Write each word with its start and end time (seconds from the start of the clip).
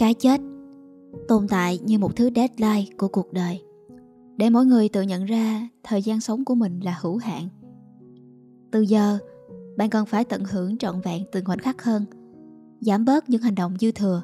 Cái 0.00 0.14
chết 0.14 0.40
tồn 1.28 1.48
tại 1.48 1.78
như 1.78 1.98
một 1.98 2.16
thứ 2.16 2.30
deadline 2.36 2.96
của 2.98 3.08
cuộc 3.08 3.32
đời 3.32 3.62
để 4.36 4.50
mỗi 4.50 4.66
người 4.66 4.88
tự 4.88 5.02
nhận 5.02 5.24
ra 5.24 5.68
thời 5.82 6.02
gian 6.02 6.20
sống 6.20 6.44
của 6.44 6.54
mình 6.54 6.80
là 6.80 6.98
hữu 7.00 7.16
hạn. 7.16 7.48
Từ 8.70 8.80
giờ, 8.80 9.18
bạn 9.76 9.90
cần 9.90 10.06
phải 10.06 10.24
tận 10.24 10.44
hưởng 10.44 10.78
trọn 10.78 11.00
vẹn 11.00 11.24
từng 11.32 11.44
khoảnh 11.44 11.58
khắc 11.58 11.82
hơn, 11.82 12.04
giảm 12.80 13.04
bớt 13.04 13.30
những 13.30 13.42
hành 13.42 13.54
động 13.54 13.76
dư 13.80 13.92
thừa 13.92 14.22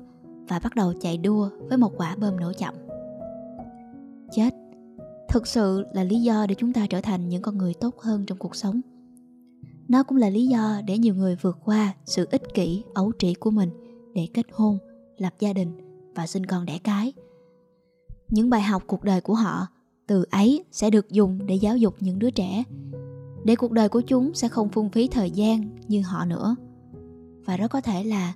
và 0.49 0.59
bắt 0.59 0.75
đầu 0.75 0.93
chạy 1.01 1.19
đua 1.19 1.51
với 1.69 1.79
một 1.79 1.93
quả 1.97 2.17
bơm 2.21 2.37
nổ 2.37 2.53
chậm. 2.59 2.75
Chết 4.33 4.55
thực 5.29 5.47
sự 5.47 5.85
là 5.93 6.05
lý 6.05 6.23
do 6.23 6.47
để 6.49 6.55
chúng 6.55 6.73
ta 6.73 6.87
trở 6.91 7.01
thành 7.01 7.29
những 7.29 7.43
con 7.43 7.59
người 7.59 7.75
tốt 7.75 8.01
hơn 8.01 8.25
trong 8.27 8.39
cuộc 8.39 8.57
sống. 8.57 8.81
Nó 9.89 10.03
cũng 10.03 10.19
là 10.19 10.29
lý 10.29 10.47
do 10.47 10.81
để 10.87 10.99
nhiều 10.99 11.15
người 11.15 11.37
vượt 11.43 11.59
qua 11.65 11.95
sự 12.05 12.27
ích 12.31 12.55
kỷ, 12.55 12.85
ấu 12.95 13.13
trĩ 13.19 13.35
của 13.35 13.51
mình 13.51 13.71
để 14.15 14.29
kết 14.35 14.47
hôn, 14.53 14.79
lập 15.19 15.34
gia 15.38 15.52
đình 15.52 15.73
và 16.15 16.27
sinh 16.27 16.47
con 16.47 16.66
đẻ 16.66 16.79
cái. 16.84 17.12
Những 18.29 18.51
bài 18.51 18.62
học 18.62 18.83
cuộc 18.87 19.05
đời 19.05 19.20
của 19.20 19.34
họ 19.34 19.66
từ 20.06 20.25
ấy 20.30 20.65
sẽ 20.73 20.91
được 20.91 21.11
dùng 21.11 21.47
để 21.47 21.55
giáo 21.55 21.77
dục 21.77 21.95
những 22.01 22.19
đứa 22.19 22.30
trẻ, 22.30 22.65
để 23.45 23.56
cuộc 23.56 23.73
đời 23.73 23.89
của 23.89 24.01
chúng 24.01 24.34
sẽ 24.34 24.48
không 24.48 24.69
phung 24.69 24.91
phí 24.91 25.09
thời 25.09 25.30
gian 25.30 25.77
như 25.89 26.02
họ 26.02 26.25
nữa. 26.25 26.56
Và 27.45 27.56
rất 27.56 27.69
có 27.69 27.80
thể 27.80 28.05
là 28.05 28.34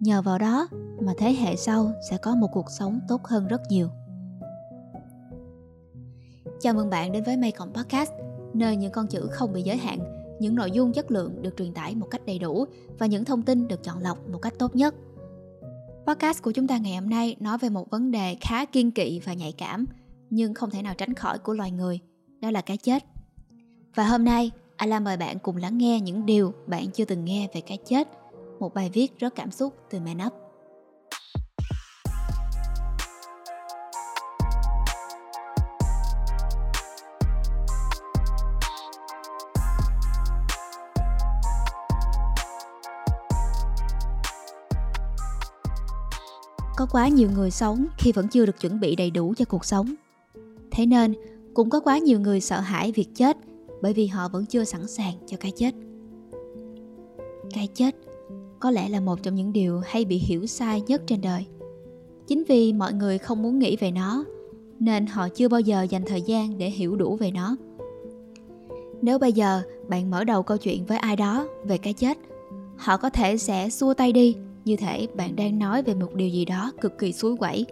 nhờ 0.00 0.22
vào 0.22 0.38
đó 0.38 0.68
mà 1.00 1.12
thế 1.18 1.32
hệ 1.32 1.56
sau 1.56 1.92
sẽ 2.10 2.16
có 2.16 2.34
một 2.34 2.48
cuộc 2.52 2.70
sống 2.70 3.00
tốt 3.08 3.24
hơn 3.24 3.46
rất 3.46 3.60
nhiều. 3.68 3.88
Chào 6.60 6.74
mừng 6.74 6.90
bạn 6.90 7.12
đến 7.12 7.24
với 7.24 7.36
Mây 7.36 7.52
Cộng 7.52 7.72
Podcast, 7.72 8.10
nơi 8.54 8.76
những 8.76 8.92
con 8.92 9.06
chữ 9.06 9.28
không 9.30 9.52
bị 9.52 9.62
giới 9.62 9.76
hạn, 9.76 9.98
những 10.40 10.54
nội 10.54 10.70
dung 10.70 10.92
chất 10.92 11.10
lượng 11.10 11.42
được 11.42 11.56
truyền 11.56 11.74
tải 11.74 11.94
một 11.94 12.06
cách 12.10 12.26
đầy 12.26 12.38
đủ 12.38 12.64
và 12.98 13.06
những 13.06 13.24
thông 13.24 13.42
tin 13.42 13.68
được 13.68 13.82
chọn 13.84 13.98
lọc 13.98 14.28
một 14.28 14.38
cách 14.38 14.54
tốt 14.58 14.76
nhất 14.76 14.94
podcast 16.06 16.42
của 16.42 16.52
chúng 16.52 16.66
ta 16.66 16.78
ngày 16.78 16.94
hôm 16.94 17.10
nay 17.10 17.36
nói 17.40 17.58
về 17.58 17.68
một 17.68 17.90
vấn 17.90 18.10
đề 18.10 18.36
khá 18.40 18.64
kiên 18.64 18.90
kỵ 18.90 19.20
và 19.24 19.32
nhạy 19.34 19.52
cảm 19.52 19.86
nhưng 20.30 20.54
không 20.54 20.70
thể 20.70 20.82
nào 20.82 20.94
tránh 20.94 21.14
khỏi 21.14 21.38
của 21.38 21.54
loài 21.54 21.70
người, 21.70 22.00
đó 22.40 22.50
là 22.50 22.60
cái 22.60 22.76
chết. 22.76 23.04
Và 23.94 24.04
hôm 24.04 24.24
nay, 24.24 24.50
Ala 24.76 25.00
mời 25.00 25.16
bạn 25.16 25.38
cùng 25.38 25.56
lắng 25.56 25.78
nghe 25.78 26.00
những 26.00 26.26
điều 26.26 26.54
bạn 26.66 26.90
chưa 26.90 27.04
từng 27.04 27.24
nghe 27.24 27.48
về 27.54 27.60
cái 27.60 27.78
chết, 27.84 28.08
một 28.60 28.74
bài 28.74 28.90
viết 28.92 29.18
rất 29.18 29.34
cảm 29.34 29.50
xúc 29.50 29.74
từ 29.90 30.00
Manup. 30.00 30.41
Có 46.82 46.86
quá 46.92 47.08
nhiều 47.08 47.30
người 47.30 47.50
sống 47.50 47.86
khi 47.98 48.12
vẫn 48.12 48.28
chưa 48.28 48.46
được 48.46 48.60
chuẩn 48.60 48.80
bị 48.80 48.96
đầy 48.96 49.10
đủ 49.10 49.34
cho 49.36 49.44
cuộc 49.44 49.64
sống 49.64 49.94
Thế 50.70 50.86
nên, 50.86 51.14
cũng 51.54 51.70
có 51.70 51.80
quá 51.80 51.98
nhiều 51.98 52.20
người 52.20 52.40
sợ 52.40 52.60
hãi 52.60 52.92
việc 52.92 53.08
chết 53.14 53.36
bởi 53.82 53.92
vì 53.92 54.06
họ 54.06 54.28
vẫn 54.28 54.46
chưa 54.46 54.64
sẵn 54.64 54.88
sàng 54.88 55.14
cho 55.26 55.36
cái 55.40 55.52
chết. 55.56 55.74
Cái 57.54 57.68
chết 57.74 57.94
có 58.60 58.70
lẽ 58.70 58.88
là 58.88 59.00
một 59.00 59.22
trong 59.22 59.34
những 59.34 59.52
điều 59.52 59.80
hay 59.84 60.04
bị 60.04 60.18
hiểu 60.18 60.46
sai 60.46 60.80
nhất 60.80 61.02
trên 61.06 61.20
đời. 61.20 61.46
Chính 62.26 62.44
vì 62.48 62.72
mọi 62.72 62.92
người 62.92 63.18
không 63.18 63.42
muốn 63.42 63.58
nghĩ 63.58 63.76
về 63.76 63.90
nó, 63.90 64.24
nên 64.78 65.06
họ 65.06 65.28
chưa 65.28 65.48
bao 65.48 65.60
giờ 65.60 65.82
dành 65.82 66.04
thời 66.06 66.22
gian 66.22 66.58
để 66.58 66.70
hiểu 66.70 66.96
đủ 66.96 67.16
về 67.16 67.30
nó. 67.30 67.56
Nếu 69.02 69.18
bây 69.18 69.32
giờ 69.32 69.62
bạn 69.88 70.10
mở 70.10 70.24
đầu 70.24 70.42
câu 70.42 70.56
chuyện 70.56 70.84
với 70.86 70.98
ai 70.98 71.16
đó 71.16 71.46
về 71.64 71.78
cái 71.78 71.92
chết, 71.92 72.18
họ 72.76 72.96
có 72.96 73.10
thể 73.10 73.36
sẽ 73.36 73.70
xua 73.70 73.94
tay 73.94 74.12
đi 74.12 74.36
như 74.64 74.76
thể 74.76 75.06
bạn 75.14 75.36
đang 75.36 75.58
nói 75.58 75.82
về 75.82 75.94
một 75.94 76.14
điều 76.14 76.28
gì 76.28 76.44
đó 76.44 76.72
cực 76.80 76.98
kỳ 76.98 77.12
suối 77.12 77.36
quẩy. 77.36 77.66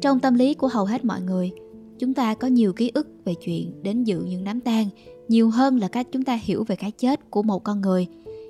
Trong 0.00 0.20
tâm 0.20 0.34
lý 0.34 0.54
của 0.54 0.68
hầu 0.68 0.84
hết 0.84 1.04
mọi 1.04 1.20
người, 1.20 1.52
chúng 1.98 2.14
ta 2.14 2.34
có 2.34 2.48
nhiều 2.48 2.72
ký 2.72 2.90
ức 2.94 3.08
về 3.24 3.34
chuyện 3.34 3.82
đến 3.82 4.04
dự 4.04 4.20
những 4.20 4.44
đám 4.44 4.60
tang 4.60 4.88
nhiều 5.28 5.50
hơn 5.50 5.78
là 5.78 5.88
cách 5.88 6.06
chúng 6.12 6.22
ta 6.22 6.38
hiểu 6.42 6.64
về 6.64 6.76
cái 6.76 6.90
chết 6.90 7.30
của 7.30 7.42
một 7.42 7.64
con 7.64 7.80
người 7.80 8.06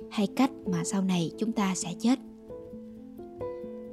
hay 0.09 0.27
cách 0.27 0.51
mà 0.65 0.83
sau 0.83 1.01
này 1.01 1.31
chúng 1.37 1.51
ta 1.51 1.75
sẽ 1.75 1.93
chết 1.99 2.19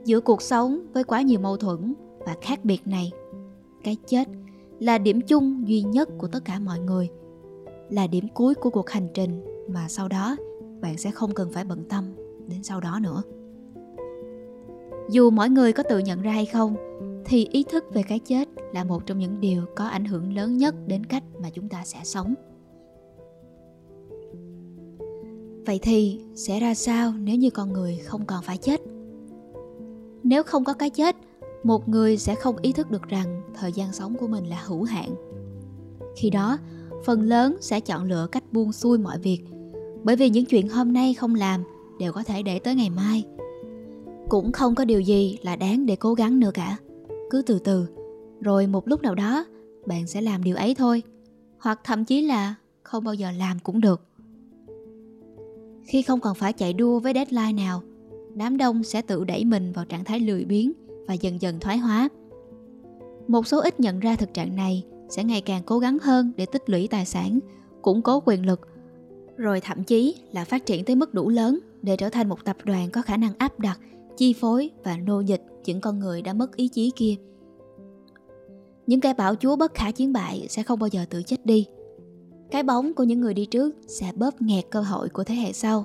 giữa 0.05 0.21
cuộc 0.21 0.43
sống 0.43 0.81
với 0.93 1.05
quá 1.05 1.23
nhiều 1.23 1.41
mâu 1.41 1.57
thuẫn 1.57 1.95
và 2.19 2.37
khác 2.41 2.65
biệt 2.65 2.87
này 2.87 3.13
cái 3.85 3.97
chết 4.07 4.29
là 4.81 4.99
điểm 4.99 5.21
chung 5.21 5.69
duy 5.69 5.83
nhất 5.83 6.09
của 6.19 6.27
tất 6.27 6.45
cả 6.45 6.59
mọi 6.59 6.79
người 6.79 7.09
là 7.91 8.07
điểm 8.07 8.29
cuối 8.35 8.55
của 8.55 8.71
cuộc 8.71 8.91
hành 8.91 9.09
trình 9.15 9.45
mà 9.69 9.89
sau 9.89 10.09
đó 10.09 10.37
bạn 10.81 10.99
sẽ 10.99 11.11
không 11.11 11.35
cần 11.35 11.53
phải 11.53 11.65
bận 11.65 11.85
tâm 11.89 12.05
đến 12.49 12.63
sau 12.63 12.81
đó 12.81 12.99
nữa. 13.03 13.23
Dù 15.11 15.31
mỗi 15.31 15.49
người 15.49 15.73
có 15.73 15.83
tự 15.83 15.99
nhận 15.99 16.23
ra 16.23 16.33
hay 16.33 16.47
không, 16.47 16.77
thì 17.25 17.49
ý 17.53 17.65
thức 17.71 17.85
về 17.95 18.03
cái 18.03 18.19
chết 18.19 18.49
là 18.73 18.85
một 18.85 19.07
trong 19.07 19.19
những 19.19 19.41
điều 19.41 19.63
có 19.77 19.85
ảnh 19.85 20.05
hưởng 20.05 20.37
lớn 20.37 20.57
nhất 20.57 20.75
đến 20.87 21.07
cách 21.07 21.23
mà 21.43 21.51
chúng 21.51 21.69
ta 21.69 21.83
sẽ 21.85 21.99
sống. 22.05 22.35
Vậy 25.67 25.79
thì 25.83 26.21
sẽ 26.35 26.61
ra 26.61 26.75
sao 26.75 27.13
nếu 27.13 27.37
như 27.37 27.51
con 27.51 27.73
người 27.73 27.97
không 27.97 28.25
còn 28.27 28.43
phải 28.43 28.57
chết? 28.57 28.81
Nếu 30.23 30.43
không 30.43 30.65
có 30.65 30.73
cái 30.73 30.91
chết, 30.91 31.17
một 31.63 31.89
người 31.89 32.17
sẽ 32.17 32.35
không 32.35 32.57
ý 32.63 32.73
thức 32.73 32.91
được 32.91 33.03
rằng 33.03 33.43
thời 33.55 33.73
gian 33.73 33.93
sống 33.93 34.17
của 34.17 34.27
mình 34.27 34.45
là 34.45 34.63
hữu 34.67 34.83
hạn. 34.83 35.15
Khi 36.17 36.31
đó, 36.31 36.59
phần 37.05 37.23
lớn 37.23 37.57
sẽ 37.61 37.81
chọn 37.81 38.05
lựa 38.05 38.27
cách 38.33 38.45
buông 38.53 38.73
xuôi 38.73 38.99
mọi 38.99 39.19
việc, 39.19 39.41
bởi 40.05 40.17
vì 40.17 40.31
những 40.31 40.45
chuyện 40.45 40.69
hôm 40.69 40.93
nay 40.93 41.15
không 41.15 41.35
làm 41.35 41.65
đều 41.99 42.13
có 42.13 42.23
thể 42.23 42.43
để 42.43 42.59
tới 42.59 42.75
ngày 42.75 42.91
mai. 42.91 43.25
Cũng 44.29 44.53
không 44.53 44.75
có 44.75 44.85
điều 44.85 45.01
gì 45.01 45.39
là 45.43 45.57
đáng 45.57 45.87
để 45.87 45.97
cố 45.97 46.15
gắng 46.15 46.41
nữa 46.41 46.51
cả. 46.55 46.77
Cứ 47.31 47.43
từ 47.47 47.59
từ, 47.59 47.87
rồi 48.41 48.67
một 48.67 48.89
lúc 48.89 49.03
nào 49.03 49.15
đó, 49.15 49.45
bạn 49.87 50.07
sẽ 50.07 50.21
làm 50.21 50.45
điều 50.45 50.57
ấy 50.57 50.75
thôi. 50.75 51.03
Hoặc 51.59 51.81
thậm 51.85 52.05
chí 52.05 52.23
là 52.23 52.55
không 52.83 53.05
bao 53.05 53.15
giờ 53.15 53.31
làm 53.39 53.59
cũng 53.59 53.81
được. 53.81 54.01
Khi 55.85 56.03
không 56.03 56.21
còn 56.21 56.35
phải 56.35 56.53
chạy 56.53 56.73
đua 56.73 56.99
với 56.99 57.13
deadline 57.15 57.53
nào, 57.53 57.83
đám 58.35 58.57
đông 58.57 58.85
sẽ 58.85 59.03
tự 59.03 59.25
đẩy 59.25 59.45
mình 59.45 59.73
vào 59.73 59.85
trạng 59.85 60.05
thái 60.05 60.21
lười 60.21 60.45
biếng 60.45 60.73
và 61.09 61.15
dần 61.15 61.43
dần 61.43 61.61
thoái 61.61 61.79
hóa. 61.79 62.09
Một 63.29 63.47
số 63.47 63.61
ít 63.61 63.81
nhận 63.81 64.01
ra 64.01 64.17
thực 64.17 64.35
trạng 64.35 64.57
này 64.57 64.85
sẽ 65.09 65.25
ngày 65.25 65.41
càng 65.41 65.63
cố 65.67 65.79
gắng 65.79 65.99
hơn 66.03 66.33
để 66.37 66.47
tích 66.47 66.71
lũy 66.71 66.89
tài 66.89 67.07
sản, 67.07 67.39
củng 67.83 68.03
cố 68.03 68.23
quyền 68.27 68.47
lực, 68.47 68.61
rồi 69.37 69.61
thậm 69.61 69.85
chí 69.85 70.15
là 70.33 70.45
phát 70.45 70.67
triển 70.67 70.85
tới 70.85 70.97
mức 70.97 71.15
đủ 71.15 71.29
lớn 71.29 71.59
để 71.85 71.97
trở 71.97 72.11
thành 72.11 72.29
một 72.29 72.45
tập 72.45 72.57
đoàn 72.65 72.91
có 72.91 73.03
khả 73.03 73.17
năng 73.17 73.33
áp 73.39 73.61
đặt, 73.61 73.81
chi 74.17 74.33
phối 74.33 74.71
và 74.85 74.97
nô 74.97 75.21
dịch 75.21 75.43
những 75.65 75.81
con 75.81 75.99
người 75.99 76.23
đã 76.23 76.33
mất 76.33 76.57
ý 76.57 76.69
chí 76.69 76.91
kia. 76.97 77.15
Những 78.87 79.01
kẻ 79.01 79.15
bảo 79.15 79.35
chúa 79.35 79.57
bất 79.57 79.75
khả 79.75 79.91
chiến 79.91 80.13
bại 80.13 80.47
sẽ 80.49 80.63
không 80.63 80.79
bao 80.79 80.89
giờ 80.89 81.05
tự 81.11 81.23
chết 81.23 81.47
đi. 81.47 81.67
Cái 82.51 82.63
bóng 82.63 82.95
của 82.95 83.05
những 83.05 83.21
người 83.21 83.35
đi 83.35 83.47
trước 83.47 83.75
sẽ 83.87 84.13
bóp 84.15 84.43
nghẹt 84.43 84.65
cơ 84.71 84.81
hội 84.81 85.09
của 85.09 85.25
thế 85.25 85.35
hệ 85.35 85.53
sau. 85.53 85.85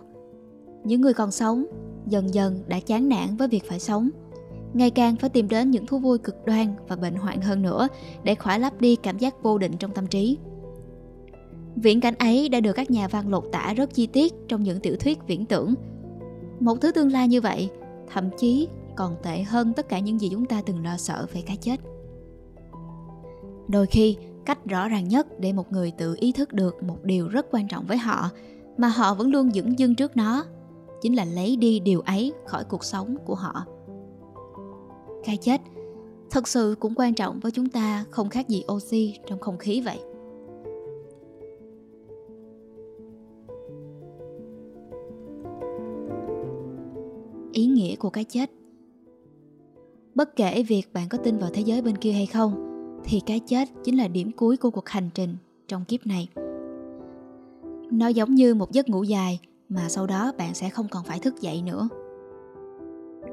Những 0.84 1.02
người 1.02 1.14
còn 1.14 1.32
sống 1.32 1.66
dần 2.08 2.34
dần 2.34 2.64
đã 2.68 2.80
chán 2.80 3.10
nản 3.10 3.38
với 3.38 3.48
việc 3.48 3.64
phải 3.68 3.80
sống 3.80 4.10
ngày 4.74 4.92
càng 4.92 5.16
phải 5.16 5.30
tìm 5.30 5.48
đến 5.48 5.72
những 5.72 5.86
thú 5.86 6.00
vui 6.00 6.18
cực 6.18 6.46
đoan 6.46 6.74
và 6.88 6.96
bệnh 6.96 7.16
hoạn 7.16 7.42
hơn 7.42 7.62
nữa 7.62 7.88
để 8.24 8.36
khỏa 8.36 8.58
lấp 8.58 8.82
đi 8.82 8.96
cảm 8.96 9.18
giác 9.18 9.44
vô 9.44 9.58
định 9.58 9.78
trong 9.80 9.92
tâm 9.92 10.08
trí. 10.08 10.38
Viễn 11.76 12.02
cảnh 12.02 12.16
ấy 12.16 12.50
đã 12.50 12.60
được 12.60 12.74
các 12.74 12.92
nhà 12.92 13.08
văn 13.08 13.30
lột 13.30 13.44
tả 13.52 13.74
rất 13.74 13.94
chi 13.94 14.08
tiết 14.08 14.34
trong 14.48 14.64
những 14.64 14.80
tiểu 14.80 14.96
thuyết 15.00 15.20
viễn 15.28 15.46
tưởng. 15.46 15.74
Một 16.60 16.82
thứ 16.82 16.92
tương 16.92 17.12
lai 17.12 17.28
như 17.28 17.42
vậy, 17.42 17.70
thậm 18.14 18.30
chí 18.38 18.68
còn 18.96 19.16
tệ 19.24 19.42
hơn 19.42 19.74
tất 19.74 19.90
cả 19.90 20.00
những 20.00 20.22
gì 20.22 20.30
chúng 20.32 20.46
ta 20.46 20.62
từng 20.66 20.84
lo 20.84 20.98
sợ 20.98 21.28
về 21.34 21.42
cái 21.46 21.58
chết. 21.58 21.80
Đôi 23.68 23.86
khi, 23.86 24.18
cách 24.46 24.66
rõ 24.66 24.88
ràng 24.88 25.08
nhất 25.08 25.40
để 25.40 25.54
một 25.54 25.72
người 25.72 25.92
tự 25.92 26.16
ý 26.20 26.32
thức 26.32 26.54
được 26.54 26.84
một 26.84 27.04
điều 27.04 27.28
rất 27.28 27.46
quan 27.52 27.68
trọng 27.68 27.86
với 27.86 27.98
họ, 27.98 28.30
mà 28.78 28.88
họ 28.88 29.14
vẫn 29.14 29.32
luôn 29.32 29.52
dững 29.52 29.80
dưng 29.80 29.96
trước 29.96 30.18
nó, 30.18 30.46
chính 31.02 31.16
là 31.16 31.26
lấy 31.26 31.56
đi 31.56 31.80
điều 31.80 32.02
ấy 32.02 32.34
khỏi 32.46 32.64
cuộc 32.64 32.84
sống 32.84 33.16
của 33.26 33.36
họ. 33.36 33.66
Cái 35.26 35.38
chết 35.38 35.62
thật 36.32 36.48
sự 36.48 36.76
cũng 36.80 36.94
quan 36.96 37.14
trọng 37.14 37.40
với 37.40 37.52
chúng 37.52 37.70
ta 37.70 38.06
không 38.10 38.30
khác 38.30 38.48
gì 38.48 38.64
oxy 38.72 39.16
trong 39.28 39.40
không 39.40 39.58
khí 39.58 39.82
vậy. 39.82 40.00
Ý 47.60 47.66
nghĩa 47.66 47.96
của 47.96 48.10
cái 48.10 48.24
chết. 48.24 48.52
Bất 50.16 50.36
kể 50.36 50.64
việc 50.64 50.94
bạn 50.94 51.10
có 51.10 51.18
tin 51.18 51.38
vào 51.38 51.50
thế 51.54 51.62
giới 51.62 51.82
bên 51.82 51.98
kia 51.98 52.12
hay 52.12 52.26
không, 52.26 52.54
thì 53.04 53.22
cái 53.26 53.40
chết 53.40 53.70
chính 53.84 53.98
là 53.98 54.08
điểm 54.08 54.32
cuối 54.32 54.58
của 54.58 54.70
cuộc 54.70 54.90
hành 54.90 55.10
trình 55.14 55.36
trong 55.68 55.86
kiếp 55.86 56.08
này. 56.08 56.28
Nó 57.92 58.08
giống 58.08 58.36
như 58.36 58.56
một 58.56 58.72
giấc 58.72 58.90
ngủ 58.90 59.04
dài 59.04 59.40
mà 59.70 59.90
sau 59.90 60.08
đó 60.08 60.32
bạn 60.38 60.54
sẽ 60.54 60.70
không 60.70 60.88
còn 60.92 61.04
phải 61.04 61.20
thức 61.20 61.42
dậy 61.42 61.62
nữa. 61.62 61.90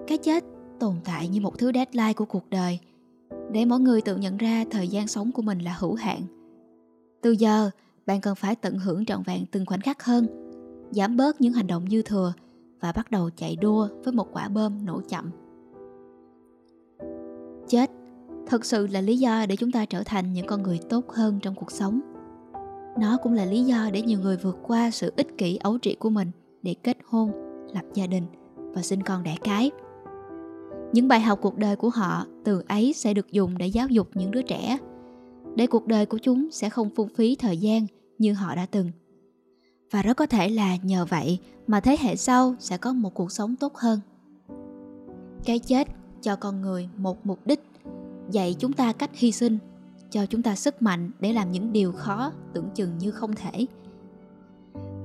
Cái 0.06 0.18
chết 0.18 0.44
tồn 0.80 0.94
tại 1.04 1.28
như 1.28 1.40
một 1.40 1.58
thứ 1.58 1.72
deadline 1.74 2.12
của 2.12 2.24
cuộc 2.24 2.50
đời, 2.50 2.78
để 3.52 3.64
mỗi 3.64 3.80
người 3.80 4.00
tự 4.00 4.16
nhận 4.16 4.36
ra 4.36 4.64
thời 4.70 4.88
gian 4.88 5.08
sống 5.08 5.32
của 5.32 5.42
mình 5.42 5.58
là 5.58 5.76
hữu 5.78 5.94
hạn. 5.94 6.20
Từ 7.22 7.30
giờ, 7.30 7.70
bạn 8.06 8.20
cần 8.20 8.34
phải 8.34 8.54
tận 8.54 8.78
hưởng 8.78 9.04
trọn 9.04 9.22
vẹn 9.22 9.46
từng 9.50 9.66
khoảnh 9.66 9.80
khắc 9.80 10.04
hơn, 10.04 10.26
giảm 10.90 11.16
bớt 11.16 11.40
những 11.40 11.52
hành 11.52 11.66
động 11.66 11.84
dư 11.90 12.02
thừa 12.02 12.32
và 12.80 12.92
bắt 12.92 13.10
đầu 13.10 13.30
chạy 13.36 13.56
đua 13.56 13.88
với 14.04 14.12
một 14.12 14.28
quả 14.32 14.48
bơm 14.48 14.84
nổ 14.84 15.00
chậm. 15.08 15.30
Chết, 17.68 17.90
thực 18.46 18.64
sự 18.64 18.86
là 18.86 19.00
lý 19.00 19.18
do 19.18 19.46
để 19.48 19.56
chúng 19.56 19.72
ta 19.72 19.84
trở 19.84 20.02
thành 20.06 20.32
những 20.32 20.46
con 20.46 20.62
người 20.62 20.80
tốt 20.88 21.12
hơn 21.12 21.38
trong 21.42 21.54
cuộc 21.54 21.70
sống. 21.70 22.00
Nó 22.98 23.16
cũng 23.22 23.32
là 23.32 23.44
lý 23.44 23.64
do 23.64 23.90
để 23.92 24.02
nhiều 24.02 24.18
người 24.20 24.36
vượt 24.36 24.58
qua 24.62 24.90
sự 24.90 25.12
ích 25.16 25.38
kỷ 25.38 25.56
ấu 25.56 25.78
trĩ 25.78 25.94
của 25.94 26.10
mình 26.10 26.30
để 26.62 26.74
kết 26.82 26.96
hôn, 27.04 27.32
lập 27.74 27.84
gia 27.94 28.06
đình 28.06 28.24
và 28.56 28.82
sinh 28.82 29.02
con 29.02 29.22
đẻ 29.22 29.36
cái. 29.44 29.70
Những 30.92 31.08
bài 31.08 31.20
học 31.20 31.38
cuộc 31.42 31.56
đời 31.56 31.76
của 31.76 31.90
họ 31.90 32.26
từ 32.44 32.62
ấy 32.68 32.92
sẽ 32.92 33.14
được 33.14 33.32
dùng 33.32 33.58
để 33.58 33.66
giáo 33.66 33.86
dục 33.88 34.08
những 34.14 34.30
đứa 34.30 34.42
trẻ, 34.42 34.78
để 35.56 35.66
cuộc 35.66 35.86
đời 35.86 36.06
của 36.06 36.18
chúng 36.18 36.50
sẽ 36.50 36.70
không 36.70 36.90
phung 36.90 37.08
phí 37.08 37.36
thời 37.36 37.56
gian 37.56 37.86
như 38.18 38.32
họ 38.32 38.54
đã 38.54 38.66
từng 38.70 38.90
và 39.90 40.02
rất 40.02 40.16
có 40.16 40.26
thể 40.26 40.48
là 40.48 40.76
nhờ 40.76 41.04
vậy 41.04 41.38
mà 41.66 41.80
thế 41.80 41.96
hệ 42.00 42.16
sau 42.16 42.54
sẽ 42.58 42.78
có 42.78 42.92
một 42.92 43.14
cuộc 43.14 43.32
sống 43.32 43.56
tốt 43.56 43.76
hơn. 43.76 44.00
Cái 45.44 45.58
chết 45.58 45.88
cho 46.22 46.36
con 46.36 46.62
người 46.62 46.88
một 46.96 47.26
mục 47.26 47.38
đích, 47.46 47.60
dạy 48.30 48.56
chúng 48.58 48.72
ta 48.72 48.92
cách 48.92 49.10
hy 49.14 49.32
sinh, 49.32 49.58
cho 50.10 50.26
chúng 50.26 50.42
ta 50.42 50.56
sức 50.56 50.82
mạnh 50.82 51.10
để 51.20 51.32
làm 51.32 51.52
những 51.52 51.72
điều 51.72 51.92
khó 51.92 52.32
tưởng 52.52 52.68
chừng 52.74 52.98
như 52.98 53.10
không 53.10 53.34
thể. 53.34 53.66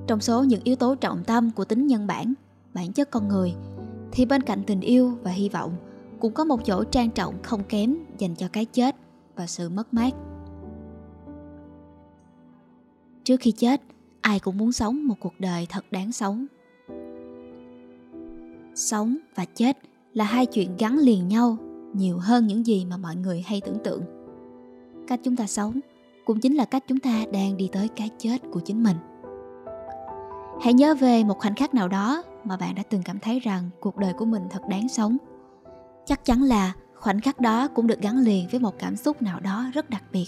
Trong 0.06 0.20
số 0.20 0.44
những 0.44 0.60
yếu 0.64 0.76
tố 0.76 0.94
trọng 0.94 1.24
tâm 1.24 1.50
của 1.50 1.64
tính 1.64 1.86
nhân 1.86 2.06
bản 2.06 2.34
bản 2.74 2.92
chất 2.92 3.10
con 3.10 3.28
người, 3.28 3.54
thì 4.12 4.24
bên 4.24 4.42
cạnh 4.42 4.62
tình 4.66 4.80
yêu 4.80 5.18
và 5.22 5.30
hy 5.30 5.48
vọng 5.48 5.76
cũng 6.20 6.32
có 6.32 6.44
một 6.44 6.64
chỗ 6.64 6.84
trang 6.84 7.10
trọng 7.10 7.42
không 7.42 7.64
kém 7.64 7.96
dành 8.18 8.34
cho 8.34 8.48
cái 8.52 8.64
chết 8.64 8.96
và 9.36 9.46
sự 9.46 9.68
mất 9.68 9.94
mát. 9.94 10.14
Trước 13.24 13.40
khi 13.40 13.52
chết 13.52 13.80
ai 14.22 14.40
cũng 14.40 14.58
muốn 14.58 14.72
sống 14.72 15.08
một 15.08 15.14
cuộc 15.20 15.34
đời 15.38 15.66
thật 15.70 15.84
đáng 15.90 16.12
sống. 16.12 16.46
Sống 18.74 19.16
và 19.34 19.44
chết 19.44 19.78
là 20.14 20.24
hai 20.24 20.46
chuyện 20.46 20.76
gắn 20.78 20.98
liền 20.98 21.28
nhau 21.28 21.56
nhiều 21.94 22.18
hơn 22.18 22.46
những 22.46 22.66
gì 22.66 22.84
mà 22.84 22.96
mọi 22.96 23.16
người 23.16 23.42
hay 23.46 23.60
tưởng 23.60 23.78
tượng. 23.84 24.02
Cách 25.08 25.20
chúng 25.22 25.36
ta 25.36 25.46
sống 25.46 25.80
cũng 26.24 26.40
chính 26.40 26.54
là 26.54 26.64
cách 26.64 26.84
chúng 26.88 26.98
ta 26.98 27.24
đang 27.32 27.56
đi 27.56 27.68
tới 27.72 27.88
cái 27.88 28.10
chết 28.18 28.38
của 28.52 28.60
chính 28.60 28.82
mình. 28.82 28.96
Hãy 30.60 30.72
nhớ 30.72 30.94
về 30.94 31.24
một 31.24 31.38
khoảnh 31.38 31.54
khắc 31.54 31.74
nào 31.74 31.88
đó 31.88 32.22
mà 32.44 32.56
bạn 32.56 32.74
đã 32.74 32.82
từng 32.90 33.02
cảm 33.02 33.18
thấy 33.18 33.40
rằng 33.40 33.70
cuộc 33.80 33.96
đời 33.96 34.12
của 34.12 34.24
mình 34.24 34.42
thật 34.50 34.62
đáng 34.68 34.88
sống. 34.88 35.16
Chắc 36.06 36.24
chắn 36.24 36.42
là 36.42 36.72
khoảnh 36.94 37.20
khắc 37.20 37.40
đó 37.40 37.68
cũng 37.68 37.86
được 37.86 38.00
gắn 38.00 38.18
liền 38.18 38.48
với 38.50 38.60
một 38.60 38.78
cảm 38.78 38.96
xúc 38.96 39.22
nào 39.22 39.40
đó 39.40 39.66
rất 39.74 39.90
đặc 39.90 40.02
biệt. 40.12 40.26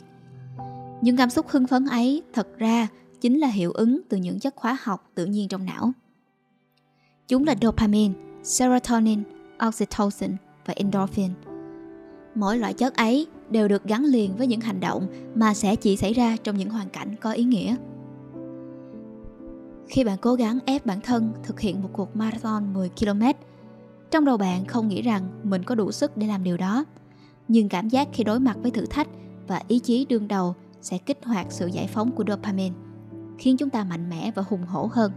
Những 1.00 1.16
cảm 1.16 1.30
xúc 1.30 1.48
hưng 1.48 1.66
phấn 1.66 1.86
ấy 1.86 2.22
thật 2.32 2.48
ra 2.58 2.88
chính 3.24 3.40
là 3.40 3.48
hiệu 3.48 3.72
ứng 3.72 4.00
từ 4.08 4.16
những 4.16 4.40
chất 4.40 4.54
hóa 4.56 4.78
học 4.82 5.10
tự 5.14 5.26
nhiên 5.26 5.48
trong 5.48 5.64
não. 5.64 5.92
Chúng 7.28 7.44
là 7.44 7.54
dopamine 7.62 8.14
serotonin 8.42 9.22
oxytocin 9.68 10.36
và 10.66 10.74
endorphin. 10.76 11.30
Mỗi 12.34 12.58
loại 12.58 12.72
chất 12.74 12.96
ấy 12.96 13.26
đều 13.50 13.68
được 13.68 13.84
gắn 13.84 14.04
liền 14.04 14.36
với 14.36 14.46
những 14.46 14.60
hành 14.60 14.80
động 14.80 15.06
mà 15.34 15.54
sẽ 15.54 15.76
chỉ 15.76 15.96
xảy 15.96 16.12
ra 16.12 16.36
trong 16.42 16.56
những 16.56 16.70
hoàn 16.70 16.88
cảnh 16.88 17.16
có 17.20 17.32
ý 17.32 17.44
nghĩa. 17.44 17.76
Khi 19.88 20.04
bạn 20.04 20.18
cố 20.20 20.34
gắng 20.34 20.58
ép 20.66 20.86
bản 20.86 21.00
thân 21.00 21.32
thực 21.42 21.60
hiện 21.60 21.82
một 21.82 21.90
cuộc 21.92 22.16
marathon 22.16 22.74
10 22.74 22.90
km, 23.00 23.22
trong 24.10 24.24
đầu 24.24 24.36
bạn 24.36 24.64
không 24.64 24.88
nghĩ 24.88 25.02
rằng 25.02 25.40
mình 25.42 25.62
có 25.64 25.74
đủ 25.74 25.92
sức 25.92 26.16
để 26.16 26.26
làm 26.26 26.44
điều 26.44 26.56
đó. 26.56 26.84
Nhưng 27.48 27.68
cảm 27.68 27.88
giác 27.88 28.08
khi 28.12 28.24
đối 28.24 28.40
mặt 28.40 28.56
với 28.62 28.70
thử 28.70 28.86
thách 28.86 29.08
và 29.46 29.62
ý 29.68 29.78
chí 29.78 30.06
đương 30.08 30.28
đầu 30.28 30.54
sẽ 30.80 30.98
kích 30.98 31.18
hoạt 31.24 31.46
sự 31.50 31.66
giải 31.66 31.86
phóng 31.86 32.12
của 32.12 32.24
dopamine, 32.28 32.74
khiến 33.38 33.56
chúng 33.56 33.70
ta 33.70 33.84
mạnh 33.84 34.10
mẽ 34.10 34.32
và 34.34 34.42
hùng 34.48 34.62
hổ 34.62 34.88
hơn. 34.92 35.12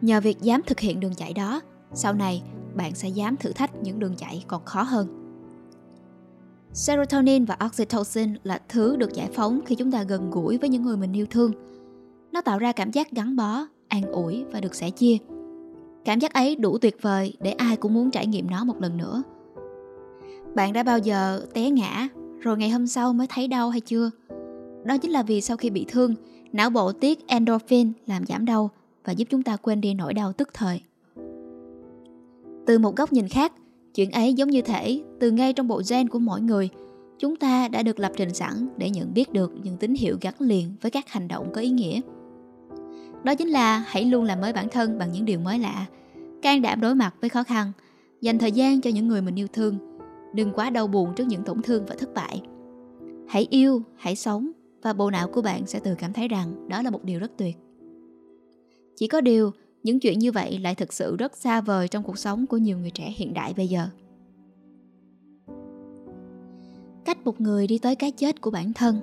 Nhờ 0.00 0.20
việc 0.20 0.40
dám 0.40 0.60
thực 0.66 0.80
hiện 0.80 1.00
đường 1.00 1.14
chạy 1.14 1.32
đó, 1.32 1.60
sau 1.92 2.12
này 2.12 2.42
bạn 2.74 2.94
sẽ 2.94 3.08
dám 3.08 3.36
thử 3.36 3.52
thách 3.52 3.70
những 3.82 3.98
đường 3.98 4.14
chạy 4.16 4.44
còn 4.48 4.64
khó 4.64 4.82
hơn. 4.82 5.22
Serotonin 6.72 7.44
và 7.44 7.56
oxytocin 7.66 8.34
là 8.42 8.60
thứ 8.68 8.96
được 8.96 9.12
giải 9.12 9.28
phóng 9.34 9.60
khi 9.66 9.74
chúng 9.74 9.92
ta 9.92 10.02
gần 10.02 10.30
gũi 10.30 10.58
với 10.58 10.68
những 10.68 10.82
người 10.82 10.96
mình 10.96 11.12
yêu 11.12 11.26
thương– 11.30 11.52
nó 12.36 12.42
tạo 12.42 12.58
ra 12.58 12.72
cảm 12.72 12.90
giác 12.90 13.10
gắn 13.10 13.36
bó, 13.36 13.66
an 13.88 14.02
ủi 14.02 14.44
và 14.52 14.60
được 14.60 14.74
sẻ 14.74 14.90
chia. 14.90 15.16
Cảm 16.04 16.18
giác 16.18 16.32
ấy 16.32 16.56
đủ 16.56 16.78
tuyệt 16.78 16.96
vời 17.02 17.36
để 17.40 17.50
ai 17.52 17.76
cũng 17.76 17.94
muốn 17.94 18.10
trải 18.10 18.26
nghiệm 18.26 18.50
nó 18.50 18.64
một 18.64 18.80
lần 18.80 18.96
nữa. 18.96 19.22
Bạn 20.54 20.72
đã 20.72 20.82
bao 20.82 20.98
giờ 20.98 21.46
té 21.54 21.70
ngã 21.70 22.08
rồi 22.40 22.56
ngày 22.56 22.70
hôm 22.70 22.86
sau 22.86 23.12
mới 23.12 23.26
thấy 23.26 23.48
đau 23.48 23.70
hay 23.70 23.80
chưa? 23.80 24.10
Đó 24.84 24.98
chính 24.98 25.10
là 25.10 25.22
vì 25.22 25.40
sau 25.40 25.56
khi 25.56 25.70
bị 25.70 25.84
thương, 25.88 26.14
não 26.52 26.70
bộ 26.70 26.92
tiết 26.92 27.26
endorphin 27.26 27.92
làm 28.06 28.26
giảm 28.26 28.44
đau 28.44 28.70
và 29.04 29.12
giúp 29.12 29.28
chúng 29.30 29.42
ta 29.42 29.56
quên 29.56 29.80
đi 29.80 29.94
nỗi 29.94 30.14
đau 30.14 30.32
tức 30.32 30.48
thời. 30.54 30.80
Từ 32.66 32.78
một 32.78 32.96
góc 32.96 33.12
nhìn 33.12 33.28
khác, 33.28 33.52
chuyện 33.94 34.10
ấy 34.10 34.34
giống 34.34 34.50
như 34.50 34.62
thể 34.62 35.02
từ 35.20 35.30
ngay 35.30 35.52
trong 35.52 35.68
bộ 35.68 35.82
gen 35.90 36.08
của 36.08 36.18
mỗi 36.18 36.40
người, 36.40 36.68
chúng 37.18 37.36
ta 37.36 37.68
đã 37.68 37.82
được 37.82 37.98
lập 37.98 38.12
trình 38.16 38.34
sẵn 38.34 38.68
để 38.76 38.90
nhận 38.90 39.14
biết 39.14 39.32
được 39.32 39.52
những 39.62 39.76
tín 39.76 39.94
hiệu 39.94 40.16
gắn 40.20 40.34
liền 40.38 40.72
với 40.80 40.90
các 40.90 41.08
hành 41.08 41.28
động 41.28 41.52
có 41.52 41.60
ý 41.60 41.70
nghĩa. 41.70 42.00
Đó 43.24 43.34
chính 43.34 43.48
là 43.48 43.78
hãy 43.86 44.04
luôn 44.04 44.24
làm 44.24 44.40
mới 44.40 44.52
bản 44.52 44.68
thân 44.68 44.98
bằng 44.98 45.12
những 45.12 45.24
điều 45.24 45.40
mới 45.40 45.58
lạ, 45.58 45.86
can 46.42 46.62
đảm 46.62 46.80
đối 46.80 46.94
mặt 46.94 47.14
với 47.20 47.30
khó 47.30 47.42
khăn, 47.42 47.72
dành 48.20 48.38
thời 48.38 48.52
gian 48.52 48.80
cho 48.80 48.90
những 48.90 49.08
người 49.08 49.22
mình 49.22 49.38
yêu 49.38 49.46
thương, 49.52 49.78
đừng 50.34 50.52
quá 50.52 50.70
đau 50.70 50.86
buồn 50.86 51.14
trước 51.14 51.24
những 51.26 51.42
tổn 51.42 51.62
thương 51.62 51.86
và 51.86 51.94
thất 51.98 52.14
bại. 52.14 52.42
Hãy 53.28 53.46
yêu, 53.50 53.82
hãy 53.96 54.16
sống 54.16 54.50
và 54.86 54.92
bộ 54.92 55.10
não 55.10 55.28
của 55.28 55.42
bạn 55.42 55.66
sẽ 55.66 55.80
tự 55.80 55.94
cảm 55.94 56.12
thấy 56.12 56.28
rằng 56.28 56.68
đó 56.68 56.82
là 56.82 56.90
một 56.90 57.04
điều 57.04 57.20
rất 57.20 57.30
tuyệt. 57.36 57.56
Chỉ 58.96 59.08
có 59.08 59.20
điều, 59.20 59.50
những 59.82 60.00
chuyện 60.00 60.18
như 60.18 60.32
vậy 60.32 60.58
lại 60.58 60.74
thực 60.74 60.92
sự 60.92 61.16
rất 61.16 61.36
xa 61.36 61.60
vời 61.60 61.88
trong 61.88 62.02
cuộc 62.02 62.18
sống 62.18 62.46
của 62.46 62.56
nhiều 62.56 62.78
người 62.78 62.90
trẻ 62.90 63.14
hiện 63.16 63.34
đại 63.34 63.54
bây 63.56 63.68
giờ. 63.68 63.88
Cách 67.04 67.24
một 67.24 67.40
người 67.40 67.66
đi 67.66 67.78
tới 67.78 67.94
cái 67.94 68.10
chết 68.10 68.40
của 68.40 68.50
bản 68.50 68.72
thân 68.72 69.00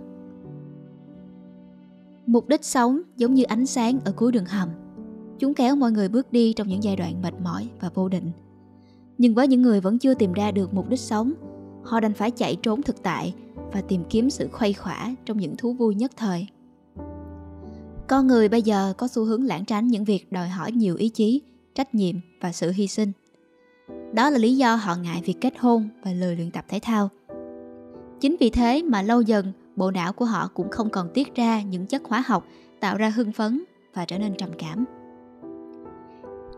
Mục 2.25 2.47
đích 2.47 2.65
sống 2.65 3.01
giống 3.17 3.33
như 3.33 3.43
ánh 3.43 3.65
sáng 3.65 3.99
ở 4.05 4.11
cuối 4.11 4.31
đường 4.31 4.45
hầm. 4.45 4.69
Chúng 5.39 5.53
kéo 5.53 5.75
mọi 5.75 5.91
người 5.91 6.09
bước 6.09 6.31
đi 6.31 6.53
trong 6.53 6.67
những 6.67 6.83
giai 6.83 6.95
đoạn 6.95 7.21
mệt 7.21 7.33
mỏi 7.43 7.69
và 7.81 7.89
vô 7.93 8.09
định. 8.09 8.31
Nhưng 9.17 9.35
với 9.35 9.47
những 9.47 9.61
người 9.61 9.81
vẫn 9.81 9.99
chưa 9.99 10.13
tìm 10.13 10.33
ra 10.33 10.51
được 10.51 10.73
mục 10.73 10.89
đích 10.89 10.99
sống, 10.99 11.33
họ 11.83 11.99
đành 11.99 12.13
phải 12.13 12.31
chạy 12.31 12.55
trốn 12.55 12.81
thực 12.81 13.03
tại 13.03 13.33
và 13.73 13.81
tìm 13.81 14.03
kiếm 14.09 14.29
sự 14.29 14.49
khuây 14.51 14.73
khỏa 14.73 15.15
trong 15.25 15.37
những 15.37 15.57
thú 15.57 15.73
vui 15.73 15.95
nhất 15.95 16.11
thời. 16.17 16.47
Con 18.07 18.27
người 18.27 18.49
bây 18.49 18.61
giờ 18.61 18.93
có 18.97 19.07
xu 19.07 19.25
hướng 19.25 19.43
lãng 19.43 19.65
tránh 19.65 19.87
những 19.87 20.03
việc 20.03 20.31
đòi 20.31 20.47
hỏi 20.47 20.71
nhiều 20.71 20.95
ý 20.95 21.09
chí, 21.09 21.41
trách 21.75 21.95
nhiệm 21.95 22.15
và 22.41 22.51
sự 22.51 22.71
hy 22.71 22.87
sinh. 22.87 23.11
Đó 24.13 24.29
là 24.29 24.37
lý 24.37 24.57
do 24.57 24.75
họ 24.75 24.95
ngại 24.95 25.21
việc 25.25 25.35
kết 25.41 25.53
hôn 25.59 25.89
và 26.03 26.11
lười 26.11 26.35
luyện 26.35 26.51
tập 26.51 26.65
thể 26.69 26.79
thao. 26.81 27.09
Chính 28.19 28.35
vì 28.39 28.49
thế 28.49 28.81
mà 28.83 29.01
lâu 29.01 29.21
dần 29.21 29.51
bộ 29.75 29.91
não 29.91 30.13
của 30.13 30.25
họ 30.25 30.49
cũng 30.53 30.69
không 30.69 30.89
còn 30.89 31.09
tiết 31.13 31.35
ra 31.35 31.61
những 31.61 31.85
chất 31.85 32.01
hóa 32.05 32.23
học 32.27 32.45
tạo 32.79 32.97
ra 32.97 33.09
hưng 33.09 33.31
phấn 33.31 33.63
và 33.93 34.05
trở 34.05 34.17
nên 34.17 34.35
trầm 34.35 34.49
cảm. 34.57 34.85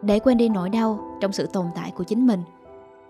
Để 0.01 0.19
quên 0.19 0.37
đi 0.37 0.49
nỗi 0.49 0.69
đau 0.69 1.17
trong 1.21 1.31
sự 1.31 1.47
tồn 1.53 1.65
tại 1.75 1.91
của 1.95 2.03
chính 2.03 2.27
mình, 2.27 2.39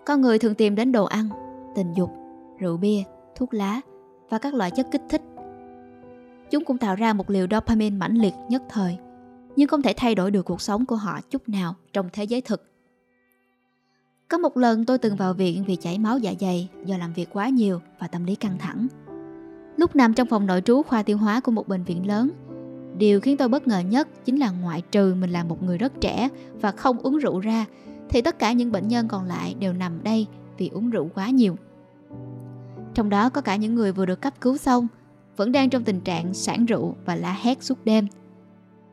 con 0.06 0.20
người 0.20 0.38
thường 0.38 0.54
tìm 0.54 0.74
đến 0.74 0.92
đồ 0.92 1.04
ăn, 1.04 1.28
tình 1.74 1.92
dục, 1.92 2.10
rượu 2.58 2.76
bia, 2.76 3.02
thuốc 3.36 3.54
lá 3.54 3.80
và 4.30 4.38
các 4.38 4.54
loại 4.54 4.70
chất 4.70 4.86
kích 4.90 5.02
thích. 5.08 5.22
Chúng 6.50 6.64
cũng 6.64 6.78
tạo 6.78 6.96
ra 6.96 7.12
một 7.12 7.30
liều 7.30 7.46
dopamine 7.50 7.96
mãnh 7.96 8.14
liệt 8.14 8.34
nhất 8.48 8.62
thời, 8.68 8.96
nhưng 9.56 9.68
không 9.68 9.82
thể 9.82 9.94
thay 9.96 10.14
đổi 10.14 10.30
được 10.30 10.42
cuộc 10.42 10.60
sống 10.60 10.86
của 10.86 10.96
họ 10.96 11.20
chút 11.30 11.48
nào 11.48 11.74
trong 11.92 12.08
thế 12.12 12.24
giới 12.24 12.40
thực. 12.40 12.72
Có 14.28 14.38
một 14.38 14.56
lần 14.56 14.84
tôi 14.84 14.98
từng 14.98 15.16
vào 15.16 15.34
viện 15.34 15.64
vì 15.66 15.76
chảy 15.76 15.98
máu 15.98 16.18
dạ 16.18 16.32
dày 16.40 16.68
do 16.84 16.98
làm 16.98 17.12
việc 17.12 17.28
quá 17.32 17.48
nhiều 17.48 17.80
và 17.98 18.08
tâm 18.08 18.24
lý 18.24 18.34
căng 18.34 18.58
thẳng. 18.58 18.86
Lúc 19.76 19.96
nằm 19.96 20.14
trong 20.14 20.28
phòng 20.28 20.46
nội 20.46 20.62
trú 20.64 20.82
khoa 20.82 21.02
tiêu 21.02 21.18
hóa 21.18 21.40
của 21.40 21.52
một 21.52 21.68
bệnh 21.68 21.84
viện 21.84 22.06
lớn, 22.06 22.30
điều 22.98 23.20
khiến 23.20 23.36
tôi 23.36 23.48
bất 23.48 23.68
ngờ 23.68 23.78
nhất 23.78 24.08
chính 24.24 24.40
là 24.40 24.50
ngoại 24.50 24.82
trừ 24.90 25.14
mình 25.14 25.30
là 25.30 25.44
một 25.44 25.62
người 25.62 25.78
rất 25.78 25.92
trẻ 26.00 26.28
và 26.60 26.72
không 26.72 26.98
uống 26.98 27.18
rượu 27.18 27.40
ra, 27.40 27.64
thì 28.08 28.22
tất 28.22 28.38
cả 28.38 28.52
những 28.52 28.72
bệnh 28.72 28.88
nhân 28.88 29.08
còn 29.08 29.24
lại 29.24 29.54
đều 29.58 29.72
nằm 29.72 30.02
đây 30.02 30.26
vì 30.58 30.68
uống 30.68 30.90
rượu 30.90 31.10
quá 31.14 31.30
nhiều. 31.30 31.56
Trong 32.96 33.08
đó 33.08 33.28
có 33.30 33.40
cả 33.40 33.56
những 33.56 33.74
người 33.74 33.92
vừa 33.92 34.06
được 34.06 34.20
cấp 34.20 34.34
cứu 34.40 34.56
xong, 34.56 34.86
vẫn 35.36 35.52
đang 35.52 35.70
trong 35.70 35.84
tình 35.84 36.00
trạng 36.00 36.34
sản 36.34 36.66
rượu 36.66 36.94
và 37.04 37.16
la 37.16 37.32
hét 37.32 37.62
suốt 37.62 37.84
đêm. 37.84 38.06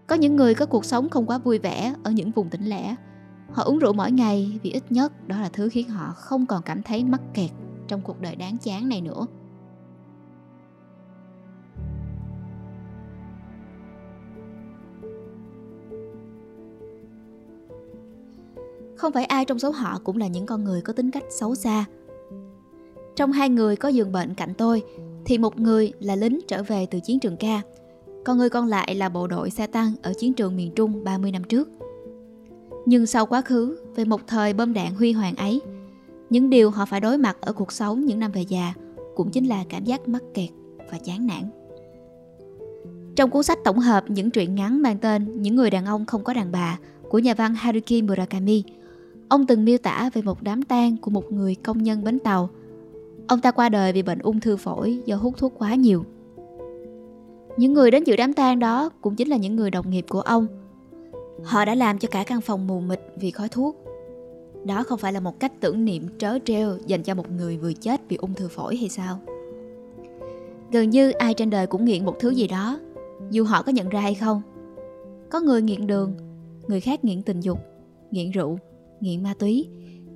Có 0.07 0.15
những 0.15 0.35
người 0.35 0.55
có 0.55 0.65
cuộc 0.65 0.85
sống 0.85 1.09
không 1.09 1.25
quá 1.25 1.37
vui 1.37 1.59
vẻ 1.59 1.93
ở 2.03 2.11
những 2.11 2.31
vùng 2.31 2.49
tỉnh 2.49 2.65
lẻ. 2.65 2.95
Họ 3.51 3.63
uống 3.63 3.79
rượu 3.79 3.93
mỗi 3.93 4.11
ngày 4.11 4.59
vì 4.63 4.71
ít 4.71 4.83
nhất 4.89 5.27
đó 5.27 5.39
là 5.39 5.49
thứ 5.53 5.69
khiến 5.69 5.89
họ 5.89 6.13
không 6.15 6.45
còn 6.45 6.61
cảm 6.63 6.83
thấy 6.83 7.03
mắc 7.03 7.21
kẹt 7.33 7.49
trong 7.87 8.01
cuộc 8.01 8.21
đời 8.21 8.35
đáng 8.35 8.57
chán 8.57 8.89
này 8.89 9.01
nữa. 9.01 9.25
không 18.95 19.13
phải 19.13 19.25
ai 19.25 19.45
trong 19.45 19.59
số 19.59 19.71
họ 19.71 19.99
cũng 20.03 20.17
là 20.17 20.27
những 20.27 20.45
con 20.45 20.63
người 20.63 20.81
có 20.81 20.93
tính 20.93 21.11
cách 21.11 21.23
xấu 21.29 21.55
xa. 21.55 21.85
Trong 23.15 23.31
hai 23.31 23.49
người 23.49 23.75
có 23.75 23.89
giường 23.89 24.11
bệnh 24.11 24.33
cạnh 24.33 24.53
tôi, 24.57 24.83
thì 25.25 25.37
một 25.37 25.59
người 25.59 25.93
là 25.99 26.15
lính 26.15 26.39
trở 26.47 26.63
về 26.63 26.85
từ 26.85 26.99
chiến 26.99 27.19
trường 27.19 27.37
ca, 27.37 27.61
còn 28.25 28.37
người 28.37 28.49
còn 28.49 28.67
lại 28.67 28.95
là 28.95 29.09
bộ 29.09 29.27
đội 29.27 29.49
xe 29.49 29.67
tăng 29.67 29.93
ở 30.01 30.13
chiến 30.13 30.33
trường 30.33 30.55
miền 30.55 30.71
Trung 30.75 31.03
30 31.03 31.31
năm 31.31 31.43
trước. 31.43 31.69
Nhưng 32.85 33.05
sau 33.05 33.25
quá 33.25 33.41
khứ, 33.41 33.77
về 33.95 34.05
một 34.05 34.21
thời 34.27 34.53
bom 34.53 34.73
đạn 34.73 34.95
huy 34.95 35.11
hoàng 35.11 35.35
ấy, 35.35 35.61
những 36.29 36.49
điều 36.49 36.69
họ 36.69 36.85
phải 36.85 36.99
đối 36.99 37.17
mặt 37.17 37.37
ở 37.41 37.53
cuộc 37.53 37.71
sống 37.71 38.05
những 38.05 38.19
năm 38.19 38.31
về 38.31 38.41
già 38.41 38.73
cũng 39.15 39.31
chính 39.31 39.45
là 39.45 39.63
cảm 39.69 39.85
giác 39.85 40.07
mắc 40.07 40.23
kẹt 40.33 40.49
và 40.91 40.97
chán 40.97 41.27
nản 41.27 41.49
trong 43.15 43.29
cuốn 43.29 43.43
sách 43.43 43.59
tổng 43.63 43.79
hợp 43.79 44.03
những 44.07 44.31
truyện 44.31 44.55
ngắn 44.55 44.81
mang 44.81 44.97
tên 44.97 45.41
Những 45.41 45.55
người 45.55 45.69
đàn 45.69 45.85
ông 45.85 46.05
không 46.05 46.23
có 46.23 46.33
đàn 46.33 46.51
bà 46.51 46.79
của 47.09 47.19
nhà 47.19 47.33
văn 47.33 47.55
Haruki 47.55 48.03
Murakami, 48.03 48.63
ông 49.29 49.45
từng 49.45 49.65
miêu 49.65 49.77
tả 49.77 50.09
về 50.13 50.21
một 50.21 50.41
đám 50.41 50.61
tang 50.61 50.97
của 50.97 51.11
một 51.11 51.31
người 51.31 51.55
công 51.55 51.83
nhân 51.83 52.03
bến 52.03 52.19
tàu. 52.19 52.49
Ông 53.27 53.39
ta 53.39 53.51
qua 53.51 53.69
đời 53.69 53.93
vì 53.93 54.03
bệnh 54.03 54.19
ung 54.19 54.39
thư 54.39 54.57
phổi 54.57 55.01
do 55.05 55.15
hút 55.15 55.33
thuốc 55.37 55.53
quá 55.57 55.75
nhiều. 55.75 56.05
Những 57.57 57.73
người 57.73 57.91
đến 57.91 58.03
dự 58.03 58.15
đám 58.15 58.33
tang 58.33 58.59
đó 58.59 58.89
cũng 59.01 59.15
chính 59.15 59.27
là 59.27 59.37
những 59.37 59.55
người 59.55 59.71
đồng 59.71 59.89
nghiệp 59.89 60.05
của 60.09 60.21
ông. 60.21 60.47
Họ 61.43 61.65
đã 61.65 61.75
làm 61.75 61.99
cho 61.99 62.07
cả 62.11 62.23
căn 62.23 62.41
phòng 62.41 62.67
mù 62.67 62.79
mịt 62.79 62.99
vì 63.15 63.31
khói 63.31 63.49
thuốc. 63.49 63.85
Đó 64.65 64.83
không 64.83 64.99
phải 64.99 65.13
là 65.13 65.19
một 65.19 65.39
cách 65.39 65.51
tưởng 65.59 65.85
niệm 65.85 66.07
trớ 66.17 66.37
trêu 66.45 66.77
dành 66.85 67.03
cho 67.03 67.15
một 67.15 67.31
người 67.31 67.57
vừa 67.57 67.73
chết 67.73 68.01
vì 68.09 68.15
ung 68.15 68.33
thư 68.33 68.47
phổi 68.47 68.75
hay 68.75 68.89
sao? 68.89 69.19
Gần 70.71 70.89
như 70.89 71.11
ai 71.11 71.33
trên 71.33 71.49
đời 71.49 71.67
cũng 71.67 71.85
nghiện 71.85 72.05
một 72.05 72.15
thứ 72.19 72.29
gì 72.29 72.47
đó 72.47 72.79
dù 73.31 73.43
họ 73.43 73.61
có 73.61 73.71
nhận 73.71 73.89
ra 73.89 73.99
hay 73.99 74.15
không. 74.15 74.41
Có 75.29 75.39
người 75.39 75.61
nghiện 75.61 75.87
đường, 75.87 76.13
người 76.67 76.79
khác 76.79 77.05
nghiện 77.05 77.21
tình 77.21 77.39
dục, 77.39 77.59
nghiện 78.11 78.31
rượu, 78.31 78.59
nghiện 78.99 79.23
ma 79.23 79.33
túy, 79.39 79.67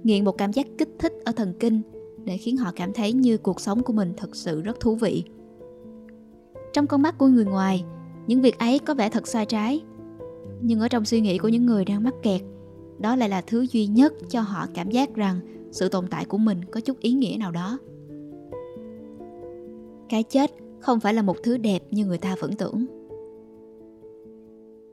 nghiện 0.04 0.26
một 0.26 0.38
cảm 0.38 0.54
giác 0.54 0.68
kích 0.78 0.90
thích 1.00 1.14
ở 1.26 1.32
thần 1.32 1.54
kinh 1.60 1.82
để 2.27 2.38
khiến 2.38 2.57
họ 2.57 2.72
cảm 2.75 2.93
thấy 2.93 3.13
như 3.13 3.38
cuộc 3.38 3.62
sống 3.62 3.84
của 3.84 3.93
mình 3.93 4.13
thật 4.17 4.36
sự 4.36 4.62
rất 4.62 4.79
thú 4.79 4.96
vị. 4.96 5.24
Trong 6.74 6.88
con 6.88 7.01
mắt 7.01 7.17
của 7.17 7.27
người 7.27 7.46
ngoài, 7.46 7.86
những 8.27 8.41
việc 8.41 8.60
ấy 8.60 8.79
có 8.79 8.93
vẻ 8.93 9.10
thật 9.10 9.27
sai 9.27 9.46
trái. 9.46 9.81
Nhưng 10.62 10.79
ở 10.79 10.88
trong 10.88 11.05
suy 11.05 11.22
nghĩ 11.22 11.38
của 11.38 11.48
những 11.48 11.65
người 11.65 11.86
đang 11.86 12.03
mắc 12.03 12.13
kẹt, 12.24 12.41
đó 13.00 13.15
lại 13.15 13.29
là 13.29 13.41
thứ 13.41 13.62
duy 13.72 13.88
nhất 13.88 14.13
cho 14.29 14.41
họ 14.41 14.67
cảm 14.74 14.91
giác 14.91 15.15
rằng 15.15 15.39
sự 15.72 15.89
tồn 15.89 16.07
tại 16.07 16.25
của 16.25 16.38
mình 16.38 16.65
có 16.72 16.79
chút 16.79 17.00
ý 17.00 17.12
nghĩa 17.12 17.38
nào 17.39 17.51
đó. 17.51 17.79
Cái 20.10 20.24
chết 20.24 20.51
không 20.79 21.00
phải 21.00 21.13
là 21.13 21.22
một 21.22 21.38
thứ 21.43 21.57
đẹp 21.57 21.84
như 21.91 22.05
người 22.05 22.17
ta 22.17 22.36
vẫn 22.39 22.53
tưởng 22.53 22.86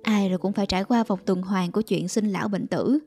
ai 0.02 0.28
rồi 0.28 0.38
cũng 0.38 0.52
phải 0.52 0.66
trải 0.66 0.84
qua 0.84 1.04
vòng 1.04 1.18
tuần 1.24 1.42
hoàn 1.42 1.72
của 1.72 1.82
chuyện 1.82 2.08
sinh 2.08 2.32
lão 2.32 2.48
bệnh 2.48 2.66
tử 2.66 2.98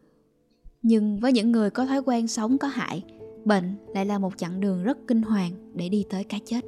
nhưng 0.81 1.19
với 1.19 1.33
những 1.33 1.51
người 1.51 1.69
có 1.69 1.85
thói 1.85 2.01
quen 2.05 2.27
sống 2.27 2.57
có 2.57 2.67
hại 2.67 3.03
bệnh 3.47 3.75
lại 3.93 4.05
là 4.05 4.19
một 4.19 4.37
chặng 4.37 4.59
đường 4.59 4.83
rất 4.83 4.97
kinh 5.07 5.21
hoàng 5.21 5.51
để 5.73 5.89
đi 5.89 6.05
tới 6.09 6.23
cái 6.23 6.39
chết. 6.45 6.65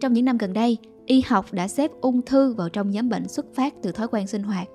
Trong 0.00 0.12
những 0.12 0.24
năm 0.24 0.38
gần 0.38 0.52
đây, 0.52 0.78
y 1.06 1.22
học 1.26 1.52
đã 1.52 1.68
xếp 1.68 1.90
ung 2.00 2.22
thư 2.22 2.54
vào 2.54 2.68
trong 2.68 2.90
nhóm 2.90 3.08
bệnh 3.08 3.28
xuất 3.28 3.46
phát 3.54 3.74
từ 3.82 3.92
thói 3.92 4.08
quen 4.08 4.26
sinh 4.26 4.42
hoạt. 4.42 4.68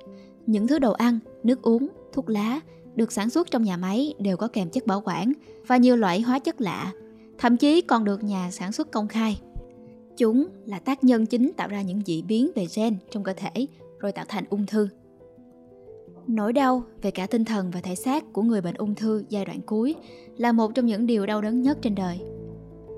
Những 0.45 0.67
thứ 0.67 0.79
đồ 0.79 0.91
ăn, 0.91 1.19
nước 1.43 1.61
uống, 1.61 1.87
thuốc 2.13 2.29
lá 2.29 2.59
được 2.95 3.11
sản 3.11 3.29
xuất 3.29 3.51
trong 3.51 3.63
nhà 3.63 3.77
máy 3.77 4.13
đều 4.19 4.37
có 4.37 4.47
kèm 4.47 4.69
chất 4.69 4.85
bảo 4.87 5.01
quản 5.05 5.33
và 5.67 5.77
nhiều 5.77 5.95
loại 5.95 6.21
hóa 6.21 6.39
chất 6.39 6.61
lạ, 6.61 6.93
thậm 7.37 7.57
chí 7.57 7.81
còn 7.81 8.03
được 8.03 8.23
nhà 8.23 8.51
sản 8.51 8.71
xuất 8.71 8.91
công 8.91 9.07
khai. 9.07 9.41
Chúng 10.17 10.47
là 10.65 10.79
tác 10.79 11.03
nhân 11.03 11.25
chính 11.25 11.51
tạo 11.57 11.67
ra 11.67 11.81
những 11.81 12.01
dị 12.05 12.21
biến 12.21 12.51
về 12.55 12.67
gen 12.75 12.97
trong 13.11 13.23
cơ 13.23 13.33
thể, 13.33 13.67
rồi 13.99 14.11
tạo 14.11 14.25
thành 14.27 14.43
ung 14.49 14.65
thư. 14.65 14.87
Nỗi 16.27 16.53
đau 16.53 16.83
về 17.01 17.11
cả 17.11 17.27
tinh 17.27 17.45
thần 17.45 17.71
và 17.71 17.81
thể 17.81 17.95
xác 17.95 18.33
của 18.33 18.41
người 18.41 18.61
bệnh 18.61 18.75
ung 18.75 18.95
thư 18.95 19.23
giai 19.29 19.45
đoạn 19.45 19.61
cuối 19.61 19.95
là 20.37 20.51
một 20.51 20.75
trong 20.75 20.85
những 20.85 21.05
điều 21.05 21.25
đau 21.25 21.41
đớn 21.41 21.61
nhất 21.61 21.77
trên 21.81 21.95
đời. 21.95 22.19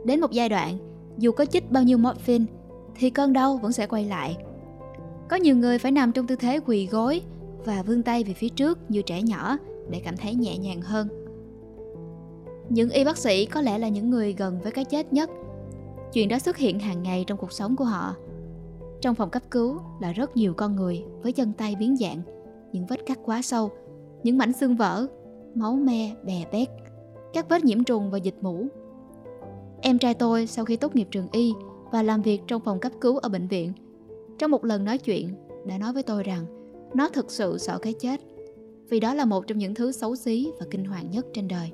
Đến 0.06 0.22
một 0.22 0.32
giai 0.32 0.50
đoạn, 0.50 0.78
dù 1.18 1.32
có 1.32 1.46
chích 1.46 1.72
bao 1.72 1.84
nhiêu 1.84 1.98
morphine 1.98 2.46
thì 2.96 3.10
cơn 3.10 3.34
đau 3.34 3.58
vẫn 3.58 3.72
sẽ 3.72 3.88
quay 3.88 4.06
lại. 4.06 4.38
Có 5.30 5.36
nhiều 5.36 5.56
người 5.56 5.80
phải 5.80 5.92
nằm 5.92 6.12
trong 6.12 6.28
tư 6.28 6.36
thế 6.36 6.60
quỳ 6.66 6.88
gối 6.88 7.22
và 7.66 7.84
vươn 7.84 8.04
tay 8.04 8.24
về 8.24 8.34
phía 8.34 8.50
trước 8.50 8.80
như 8.90 9.02
trẻ 9.02 9.22
nhỏ 9.22 9.58
để 9.90 10.02
cảm 10.04 10.18
thấy 10.18 10.36
nhẹ 10.36 10.58
nhàng 10.58 10.82
hơn. 10.82 11.08
Những 12.70 12.90
y 12.90 13.04
bác 13.04 13.18
sĩ 13.18 13.46
có 13.46 13.62
lẽ 13.62 13.78
là 13.78 13.88
những 13.88 14.10
người 14.10 14.34
gần 14.34 14.60
với 14.64 14.72
cái 14.72 14.86
chết 14.86 15.14
nhất. 15.14 15.30
Chuyện 16.14 16.28
đó 16.28 16.40
xuất 16.40 16.58
hiện 16.58 16.80
hàng 16.80 17.04
ngày 17.04 17.24
trong 17.28 17.38
cuộc 17.38 17.52
sống 17.52 17.76
của 17.76 17.86
họ 17.86 18.16
trong 19.02 19.16
phòng 19.16 19.30
cấp 19.30 19.44
cứu 19.52 19.80
là 20.00 20.12
rất 20.12 20.38
nhiều 20.38 20.54
con 20.54 20.76
người 20.76 21.04
với 21.22 21.32
chân 21.32 21.54
tay 21.58 21.76
biến 21.80 21.98
dạng, 21.98 22.22
những 22.76 22.86
vết 22.86 23.06
cắt 23.06 23.20
quá 23.26 23.42
sâu, 23.42 23.72
những 24.24 24.38
mảnh 24.38 24.54
xương 24.54 24.76
vỡ, 24.76 25.08
máu 25.56 25.76
me 25.76 26.16
bè 26.26 26.46
bét, 26.52 26.70
các 27.34 27.50
vết 27.50 27.64
nhiễm 27.64 27.84
trùng 27.84 28.12
và 28.12 28.18
dịch 28.18 28.36
mũ. 28.42 28.66
Em 29.82 29.98
trai 29.98 30.14
tôi 30.14 30.48
sau 30.48 30.66
khi 30.66 30.76
tốt 30.76 30.96
nghiệp 30.96 31.08
trường 31.12 31.28
y 31.32 31.54
và 31.92 32.04
làm 32.04 32.22
việc 32.22 32.42
trong 32.48 32.62
phòng 32.66 32.80
cấp 32.80 32.92
cứu 33.02 33.18
ở 33.18 33.30
bệnh 33.30 33.48
viện, 33.48 33.74
trong 34.38 34.52
một 34.52 34.66
lần 34.66 34.84
nói 34.84 34.98
chuyện 34.98 35.30
đã 35.66 35.78
nói 35.78 35.94
với 35.94 36.04
tôi 36.04 36.24
rằng 36.24 36.46
nó 36.94 37.10
thực 37.10 37.32
sự 37.32 37.58
sợ 37.58 37.78
cái 37.78 37.94
chết 37.94 38.22
vì 38.90 39.00
đó 39.00 39.14
là 39.14 39.26
một 39.26 39.48
trong 39.48 39.58
những 39.58 39.76
thứ 39.76 39.92
xấu 39.92 40.16
xí 40.16 40.52
và 40.60 40.66
kinh 40.72 40.86
hoàng 40.86 41.12
nhất 41.12 41.26
trên 41.34 41.48
đời. 41.48 41.72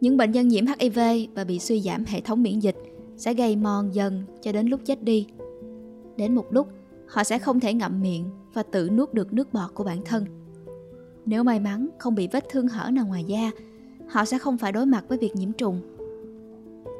Những 0.00 0.16
bệnh 0.16 0.32
nhân 0.32 0.48
nhiễm 0.48 0.64
HIV 0.66 0.98
và 1.34 1.44
bị 1.44 1.58
suy 1.58 1.80
giảm 1.80 2.04
hệ 2.04 2.20
thống 2.20 2.42
miễn 2.42 2.58
dịch 2.58 2.76
sẽ 3.16 3.34
gây 3.34 3.56
mòn 3.56 3.94
dần 3.94 4.22
cho 4.42 4.52
đến 4.52 4.66
lúc 4.66 4.80
chết 4.84 5.02
đi. 5.02 5.26
Đến 6.16 6.34
một 6.34 6.46
lúc, 6.50 6.68
họ 7.06 7.24
sẽ 7.24 7.38
không 7.38 7.60
thể 7.60 7.74
ngậm 7.74 8.00
miệng 8.00 8.24
và 8.52 8.62
tự 8.62 8.90
nuốt 8.90 9.14
được 9.14 9.32
nước 9.32 9.52
bọt 9.52 9.74
của 9.74 9.84
bản 9.84 10.04
thân. 10.04 10.24
Nếu 11.26 11.44
may 11.44 11.60
mắn 11.60 11.88
không 11.98 12.14
bị 12.14 12.28
vết 12.32 12.44
thương 12.50 12.68
hở 12.68 12.90
nào 12.90 13.06
ngoài 13.06 13.24
da, 13.24 13.50
họ 14.08 14.24
sẽ 14.24 14.38
không 14.38 14.58
phải 14.58 14.72
đối 14.72 14.86
mặt 14.86 15.04
với 15.08 15.18
việc 15.18 15.36
nhiễm 15.36 15.52
trùng. 15.52 15.80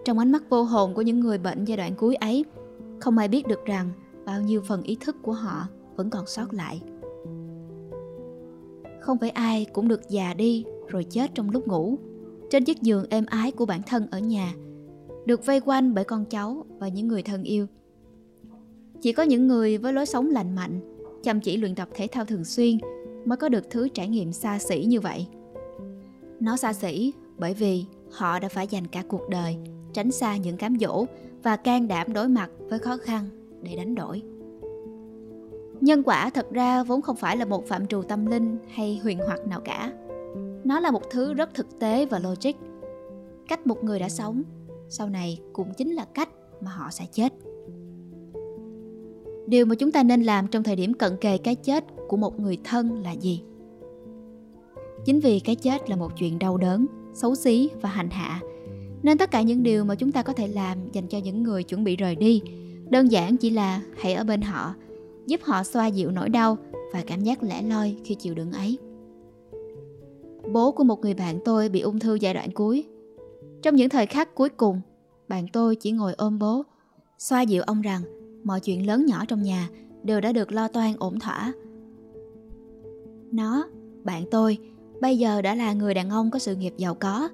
Trong 0.04 0.18
ánh 0.18 0.32
mắt 0.32 0.42
vô 0.48 0.62
hồn 0.62 0.94
của 0.94 1.02
những 1.02 1.20
người 1.20 1.38
bệnh 1.38 1.64
giai 1.64 1.76
đoạn 1.76 1.94
cuối 1.94 2.14
ấy, 2.14 2.44
không 3.00 3.18
ai 3.18 3.28
biết 3.28 3.46
được 3.46 3.64
rằng 3.64 3.90
bao 4.24 4.40
nhiêu 4.40 4.62
phần 4.68 4.82
ý 4.82 4.96
thức 5.00 5.16
của 5.22 5.32
họ 5.32 5.68
vẫn 5.96 6.10
còn 6.10 6.26
sót 6.26 6.54
lại. 6.54 6.82
Không 9.00 9.18
phải 9.18 9.30
ai 9.30 9.66
cũng 9.72 9.88
được 9.88 10.00
già 10.08 10.34
đi 10.34 10.64
rồi 10.88 11.04
chết 11.04 11.30
trong 11.34 11.50
lúc 11.50 11.68
ngủ, 11.68 11.98
trên 12.50 12.64
chiếc 12.64 12.82
giường 12.82 13.04
êm 13.10 13.26
ái 13.26 13.52
của 13.52 13.66
bản 13.66 13.80
thân 13.86 14.06
ở 14.10 14.18
nhà– 14.18 14.54
được 15.26 15.46
vây 15.46 15.60
quanh 15.60 15.94
bởi 15.94 16.04
con 16.04 16.24
cháu 16.24 16.66
và 16.78 16.88
những 16.88 17.08
người 17.08 17.22
thân 17.22 17.42
yêu. 17.42 17.66
Chỉ 19.00 19.12
có 19.12 19.22
những 19.22 19.46
người 19.46 19.78
với 19.78 19.92
lối 19.92 20.06
sống 20.06 20.30
lành 20.30 20.54
mạnh, 20.54 20.80
chăm 21.22 21.40
chỉ 21.40 21.56
luyện 21.56 21.74
tập 21.74 21.88
thể 21.94 22.06
thao 22.12 22.24
thường 22.24 22.44
xuyên 22.44 22.78
mới 23.24 23.36
có 23.36 23.48
được 23.48 23.70
thứ 23.70 23.88
trải 23.88 24.08
nghiệm 24.08 24.32
xa 24.32 24.58
xỉ 24.58 24.84
như 24.84 25.00
vậy. 25.00 25.26
Nó 26.40 26.56
xa 26.56 26.72
xỉ 26.72 27.12
bởi 27.38 27.54
vì 27.54 27.84
họ 28.10 28.38
đã 28.38 28.48
phải 28.48 28.66
dành 28.66 28.86
cả 28.86 29.02
cuộc 29.08 29.28
đời 29.28 29.56
tránh 29.92 30.10
xa 30.10 30.36
những 30.36 30.56
cám 30.56 30.76
dỗ 30.80 31.06
và 31.42 31.56
can 31.56 31.88
đảm 31.88 32.12
đối 32.12 32.28
mặt 32.28 32.50
với 32.68 32.78
khó 32.78 32.96
khăn 32.96 33.28
để 33.62 33.76
đánh 33.76 33.94
đổi. 33.94 34.22
Nhân 35.80 36.02
quả 36.02 36.30
thật 36.30 36.46
ra 36.50 36.82
vốn 36.82 37.02
không 37.02 37.16
phải 37.16 37.36
là 37.36 37.44
một 37.44 37.66
phạm 37.66 37.86
trù 37.86 38.02
tâm 38.02 38.26
linh 38.26 38.58
hay 38.68 39.00
huyền 39.02 39.18
hoặc 39.26 39.46
nào 39.46 39.60
cả. 39.60 39.92
Nó 40.64 40.80
là 40.80 40.90
một 40.90 41.02
thứ 41.10 41.34
rất 41.34 41.54
thực 41.54 41.78
tế 41.78 42.06
và 42.06 42.18
logic. 42.18 42.52
Cách 43.48 43.66
một 43.66 43.84
người 43.84 43.98
đã 43.98 44.08
sống 44.08 44.42
sau 44.88 45.08
này 45.08 45.40
cũng 45.52 45.74
chính 45.74 45.94
là 45.94 46.04
cách 46.14 46.28
mà 46.60 46.70
họ 46.70 46.90
sẽ 46.90 47.06
chết 47.12 47.32
điều 49.46 49.66
mà 49.66 49.74
chúng 49.74 49.92
ta 49.92 50.02
nên 50.02 50.22
làm 50.22 50.46
trong 50.46 50.62
thời 50.62 50.76
điểm 50.76 50.94
cận 50.94 51.16
kề 51.16 51.38
cái 51.38 51.54
chết 51.54 51.84
của 52.08 52.16
một 52.16 52.40
người 52.40 52.58
thân 52.64 53.02
là 53.02 53.12
gì? 53.12 53.42
Chính 55.04 55.20
vì 55.20 55.40
cái 55.40 55.56
chết 55.56 55.90
là 55.90 55.96
một 55.96 56.12
chuyện 56.18 56.38
đau 56.38 56.56
đớn 56.56 56.86
xấu 57.14 57.34
xí 57.34 57.70
và 57.80 57.88
hành 57.88 58.10
hạ 58.10 58.40
nên 59.02 59.18
tất 59.18 59.30
cả 59.30 59.42
những 59.42 59.62
điều 59.62 59.84
mà 59.84 59.94
chúng 59.94 60.12
ta 60.12 60.22
có 60.22 60.32
thể 60.32 60.48
làm 60.48 60.78
dành 60.92 61.06
cho 61.06 61.18
những 61.18 61.42
người 61.42 61.62
chuẩn 61.62 61.84
bị 61.84 61.96
rời 61.96 62.16
đi 62.16 62.42
đơn 62.90 63.10
giản 63.12 63.36
chỉ 63.36 63.50
là 63.50 63.82
hãy 63.96 64.14
ở 64.14 64.24
bên 64.24 64.42
họ 64.42 64.74
giúp 65.26 65.40
họ 65.42 65.62
xoa 65.62 65.86
dịu 65.86 66.10
nỗi 66.10 66.28
đau 66.28 66.56
và 66.92 67.02
cảm 67.06 67.20
giác 67.20 67.42
lẻ 67.42 67.62
loi 67.62 67.96
khi 68.04 68.14
chịu 68.14 68.34
đựng 68.34 68.52
ấy. 68.52 68.78
Bố 70.52 70.72
của 70.72 70.84
một 70.84 71.00
người 71.00 71.14
bạn 71.14 71.38
tôi 71.44 71.68
bị 71.68 71.80
ung 71.80 71.98
thư 71.98 72.14
giai 72.14 72.34
đoạn 72.34 72.50
cuối. 72.50 72.84
Trong 73.62 73.76
những 73.76 73.88
thời 73.88 74.06
khắc 74.06 74.34
cuối 74.34 74.48
cùng, 74.48 74.80
bạn 75.28 75.46
tôi 75.52 75.76
chỉ 75.76 75.90
ngồi 75.90 76.14
ôm 76.14 76.38
bố, 76.38 76.62
xoa 77.18 77.42
dịu 77.42 77.62
ông 77.62 77.80
rằng 77.80 78.02
mọi 78.46 78.60
chuyện 78.60 78.86
lớn 78.86 79.06
nhỏ 79.06 79.24
trong 79.28 79.42
nhà 79.42 79.68
đều 80.02 80.20
đã 80.20 80.32
được 80.32 80.52
lo 80.52 80.68
toan 80.68 80.92
ổn 80.98 81.18
thỏa. 81.18 81.52
Nó, 83.32 83.68
bạn 84.04 84.24
tôi, 84.30 84.58
bây 85.00 85.18
giờ 85.18 85.42
đã 85.42 85.54
là 85.54 85.72
người 85.72 85.94
đàn 85.94 86.10
ông 86.10 86.30
có 86.30 86.38
sự 86.38 86.56
nghiệp 86.56 86.74
giàu 86.76 86.94
có 86.94 87.28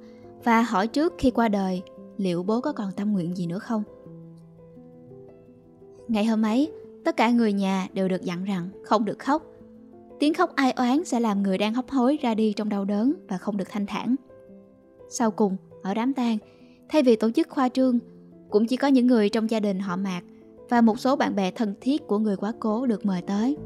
và 0.45 0.63
hỏi 0.63 0.87
trước 0.87 1.15
khi 1.19 1.31
qua 1.31 1.49
đời 1.49 1.83
liệu 2.17 2.43
bố 2.43 2.61
có 2.61 2.73
còn 2.73 2.93
tâm 2.97 3.13
nguyện 3.13 3.37
gì 3.37 3.47
nữa 3.47 3.59
không. 3.59 3.83
Ngày 6.09 6.25
hôm 6.25 6.43
ấy, 6.43 6.73
tất 7.05 7.17
cả 7.17 7.31
người 7.31 7.53
nhà 7.53 7.89
đều 7.93 8.09
được 8.09 8.23
dặn 8.23 8.45
rằng 8.45 8.69
không 8.85 9.05
được 9.05 9.19
khóc. 9.19 9.47
Tiếng 10.19 10.35
khóc 10.35 10.51
ai 10.55 10.73
oán 10.73 11.05
sẽ 11.05 11.21
làm 11.21 11.43
người 11.43 11.59
đang 11.59 11.75
hấp 11.75 11.91
hối 11.91 12.19
ra 12.23 12.35
đi 12.35 12.53
trong 12.53 12.69
đau 12.69 12.85
đớn 12.85 13.13
và 13.29 13.39
không 13.39 13.57
được 13.57 13.69
thanh 13.71 13.87
thản. 13.87 14.17
Sau 15.09 15.31
cùng, 15.31 15.57
ở 15.83 15.95
đám 15.95 16.15
tang, 16.15 16.39
thay 16.89 17.03
vì 17.03 17.17
tổ 17.17 17.31
chức 17.31 17.49
khoa 17.49 17.69
trương, 17.69 17.99
cũng 18.51 18.67
chỉ 18.67 18.77
có 18.77 18.89
những 18.89 19.07
người 19.07 19.29
trong 19.29 19.51
gia 19.51 19.61
đình 19.61 19.81
họ 19.81 19.97
Mạc 19.97 20.23
và 20.73 20.81
một 20.81 20.99
số 20.99 21.17
bạn 21.17 21.35
bè 21.35 21.51
thân 21.51 21.75
thiết 21.81 22.07
của 22.07 22.19
người 22.19 22.37
quá 22.37 22.53
cố 22.61 22.87
được 22.87 23.07
mời 23.07 23.23
tới. 23.23 23.57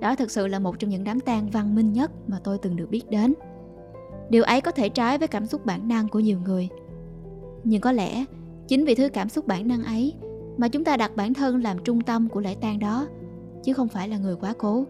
Đó 0.00 0.14
thực 0.14 0.30
sự 0.30 0.46
là 0.46 0.58
một 0.58 0.78
trong 0.78 0.90
những 0.90 1.04
đám 1.04 1.20
tang 1.20 1.50
văn 1.50 1.74
minh 1.74 1.92
nhất 1.92 2.10
mà 2.26 2.40
tôi 2.44 2.58
từng 2.58 2.76
được 2.76 2.90
biết 2.90 3.10
đến. 3.10 3.34
Điều 4.30 4.42
ấy 4.42 4.60
có 4.60 4.70
thể 4.70 4.88
trái 4.88 5.18
với 5.18 5.28
cảm 5.28 5.46
xúc 5.46 5.66
bản 5.66 5.88
năng 5.88 6.08
của 6.08 6.20
nhiều 6.20 6.38
người. 6.44 6.68
Nhưng 7.64 7.80
có 7.80 7.92
lẽ 7.92 8.24
chính 8.68 8.84
vì 8.84 8.94
thứ 8.94 9.08
cảm 9.08 9.28
xúc 9.28 9.46
bản 9.46 9.68
năng 9.68 9.84
ấy 9.84 10.14
mà 10.56 10.68
chúng 10.68 10.84
ta 10.84 10.96
đặt 10.96 11.16
bản 11.16 11.34
thân 11.34 11.62
làm 11.62 11.84
trung 11.84 12.00
tâm 12.00 12.28
của 12.28 12.40
lễ 12.40 12.54
tang 12.60 12.78
đó, 12.78 13.06
chứ 13.62 13.72
không 13.72 13.88
phải 13.88 14.08
là 14.08 14.18
người 14.18 14.36
quá 14.36 14.54
cố. 14.58 14.84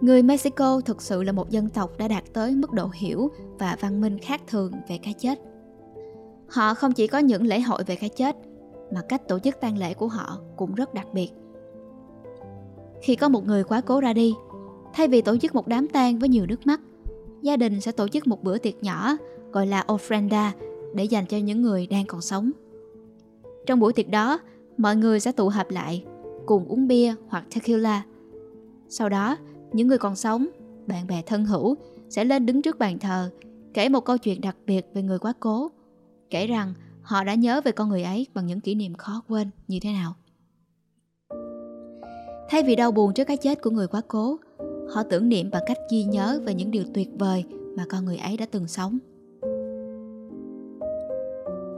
Người 0.00 0.22
Mexico 0.22 0.80
thực 0.84 1.02
sự 1.02 1.22
là 1.22 1.32
một 1.32 1.50
dân 1.50 1.68
tộc 1.68 1.98
đã 1.98 2.08
đạt 2.08 2.24
tới 2.32 2.54
mức 2.54 2.72
độ 2.72 2.88
hiểu 2.94 3.30
và 3.58 3.76
văn 3.80 4.00
minh 4.00 4.18
khác 4.18 4.40
thường 4.46 4.72
về 4.88 4.98
cái 5.02 5.14
chết. 5.18 5.40
Họ 6.48 6.74
không 6.74 6.92
chỉ 6.92 7.06
có 7.06 7.18
những 7.18 7.46
lễ 7.46 7.60
hội 7.60 7.84
về 7.86 7.96
cái 7.96 8.10
chết, 8.10 8.36
mà 8.94 9.00
cách 9.08 9.28
tổ 9.28 9.38
chức 9.38 9.60
tang 9.60 9.78
lễ 9.78 9.94
của 9.94 10.08
họ 10.08 10.38
cũng 10.56 10.74
rất 10.74 10.94
đặc 10.94 11.06
biệt. 11.12 11.28
Khi 13.02 13.16
có 13.16 13.28
một 13.28 13.46
người 13.46 13.64
quá 13.64 13.80
cố 13.80 14.00
ra 14.00 14.12
đi, 14.12 14.34
thay 14.92 15.08
vì 15.08 15.22
tổ 15.22 15.36
chức 15.36 15.54
một 15.54 15.68
đám 15.68 15.88
tang 15.88 16.18
với 16.18 16.28
nhiều 16.28 16.46
nước 16.46 16.66
mắt, 16.66 16.80
gia 17.42 17.56
đình 17.56 17.80
sẽ 17.80 17.92
tổ 17.92 18.08
chức 18.08 18.26
một 18.26 18.42
bữa 18.42 18.58
tiệc 18.58 18.82
nhỏ 18.82 19.16
gọi 19.52 19.66
là 19.66 19.84
ofrenda 19.88 20.50
để 20.94 21.04
dành 21.04 21.26
cho 21.26 21.36
những 21.36 21.62
người 21.62 21.86
đang 21.86 22.06
còn 22.06 22.20
sống. 22.20 22.50
Trong 23.66 23.80
buổi 23.80 23.92
tiệc 23.92 24.08
đó, 24.08 24.38
mọi 24.76 24.96
người 24.96 25.20
sẽ 25.20 25.32
tụ 25.32 25.48
họp 25.48 25.70
lại, 25.70 26.04
cùng 26.46 26.68
uống 26.68 26.88
bia 26.88 27.14
hoặc 27.28 27.44
tequila. 27.54 28.02
Sau 28.88 29.08
đó, 29.08 29.36
những 29.72 29.88
người 29.88 29.98
còn 29.98 30.16
sống, 30.16 30.46
bạn 30.86 31.06
bè 31.06 31.22
thân 31.26 31.44
hữu 31.44 31.76
sẽ 32.08 32.24
lên 32.24 32.46
đứng 32.46 32.62
trước 32.62 32.78
bàn 32.78 32.98
thờ, 32.98 33.30
kể 33.74 33.88
một 33.88 34.00
câu 34.00 34.18
chuyện 34.18 34.40
đặc 34.40 34.56
biệt 34.66 34.86
về 34.94 35.02
người 35.02 35.18
quá 35.18 35.32
cố, 35.40 35.70
kể 36.30 36.46
rằng 36.46 36.74
họ 37.02 37.24
đã 37.24 37.34
nhớ 37.34 37.60
về 37.64 37.72
con 37.72 37.88
người 37.88 38.02
ấy 38.02 38.26
bằng 38.34 38.46
những 38.46 38.60
kỷ 38.60 38.74
niệm 38.74 38.94
khó 38.94 39.22
quên 39.28 39.50
như 39.68 39.78
thế 39.82 39.92
nào. 39.92 40.14
Thay 42.48 42.62
vì 42.62 42.76
đau 42.76 42.92
buồn 42.92 43.14
trước 43.14 43.24
cái 43.24 43.36
chết 43.36 43.62
của 43.62 43.70
người 43.70 43.86
quá 43.86 44.00
cố, 44.08 44.36
họ 44.94 45.02
tưởng 45.02 45.28
niệm 45.28 45.50
bằng 45.50 45.62
cách 45.66 45.78
ghi 45.90 46.04
nhớ 46.04 46.40
về 46.44 46.54
những 46.54 46.70
điều 46.70 46.84
tuyệt 46.94 47.08
vời 47.18 47.44
mà 47.76 47.84
con 47.90 48.04
người 48.04 48.16
ấy 48.16 48.36
đã 48.36 48.46
từng 48.50 48.68
sống. 48.68 48.98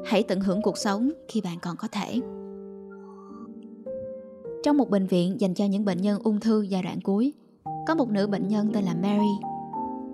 Hãy 0.05 0.23
tận 0.23 0.41
hưởng 0.41 0.63
cuộc 0.63 0.79
sống 0.79 1.11
khi 1.29 1.41
bạn 1.41 1.59
còn 1.63 1.77
có 1.77 1.89
thể. 1.93 2.21
Trong 4.63 4.77
một 4.77 4.91
bệnh 4.91 5.07
viện 5.07 5.41
dành 5.41 5.55
cho 5.55 5.65
những 5.65 5.85
bệnh 5.85 6.03
nhân 6.03 6.21
ung 6.25 6.41
thư 6.41 6.63
giai 6.63 6.83
đoạn 6.83 7.01
cuối, 7.01 7.33
có 7.87 7.95
một 7.95 8.11
nữ 8.11 8.27
bệnh 8.27 8.49
nhân 8.49 8.71
tên 8.75 8.85
là 8.85 8.95
Mary. 8.95 9.33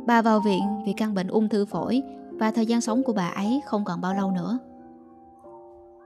Bà 0.06 0.22
vào 0.22 0.40
viện 0.40 0.60
vì 0.86 0.92
căn 0.96 1.14
bệnh 1.14 1.28
ung 1.28 1.48
thư 1.48 1.64
phổi 1.64 2.02
và 2.30 2.50
thời 2.50 2.66
gian 2.66 2.80
sống 2.80 3.02
của 3.02 3.12
bà 3.12 3.28
ấy 3.28 3.60
không 3.66 3.84
còn 3.84 4.00
bao 4.00 4.14
lâu 4.14 4.30
nữa. 4.30 4.58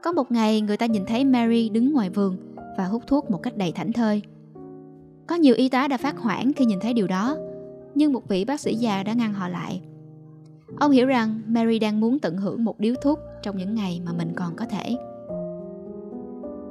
Có 0.04 0.12
một 0.12 0.32
ngày 0.32 0.60
người 0.60 0.76
ta 0.76 0.86
nhìn 0.86 1.04
thấy 1.06 1.24
Mary 1.24 1.68
đứng 1.68 1.92
ngoài 1.92 2.10
vườn 2.10 2.36
và 2.76 2.84
hút 2.84 3.02
thuốc 3.06 3.30
một 3.30 3.42
cách 3.42 3.56
đầy 3.56 3.72
thảnh 3.72 3.92
thơi. 3.92 4.22
Có 5.26 5.34
nhiều 5.34 5.54
y 5.54 5.68
tá 5.68 5.88
đã 5.88 5.96
phát 5.96 6.18
hoảng 6.18 6.52
khi 6.56 6.64
nhìn 6.64 6.80
thấy 6.80 6.94
điều 6.94 7.06
đó, 7.06 7.36
nhưng 7.94 8.12
một 8.12 8.28
vị 8.28 8.44
bác 8.44 8.60
sĩ 8.60 8.74
già 8.74 9.02
đã 9.02 9.12
ngăn 9.12 9.32
họ 9.32 9.48
lại. 9.48 9.80
Ông 10.80 10.90
hiểu 10.90 11.06
rằng 11.06 11.40
Mary 11.46 11.78
đang 11.78 12.00
muốn 12.00 12.18
tận 12.18 12.36
hưởng 12.36 12.64
một 12.64 12.80
điếu 12.80 12.94
thuốc 13.02 13.18
trong 13.42 13.56
những 13.56 13.74
ngày 13.74 14.00
mà 14.04 14.12
mình 14.12 14.32
còn 14.36 14.56
có 14.56 14.64
thể. 14.64 14.96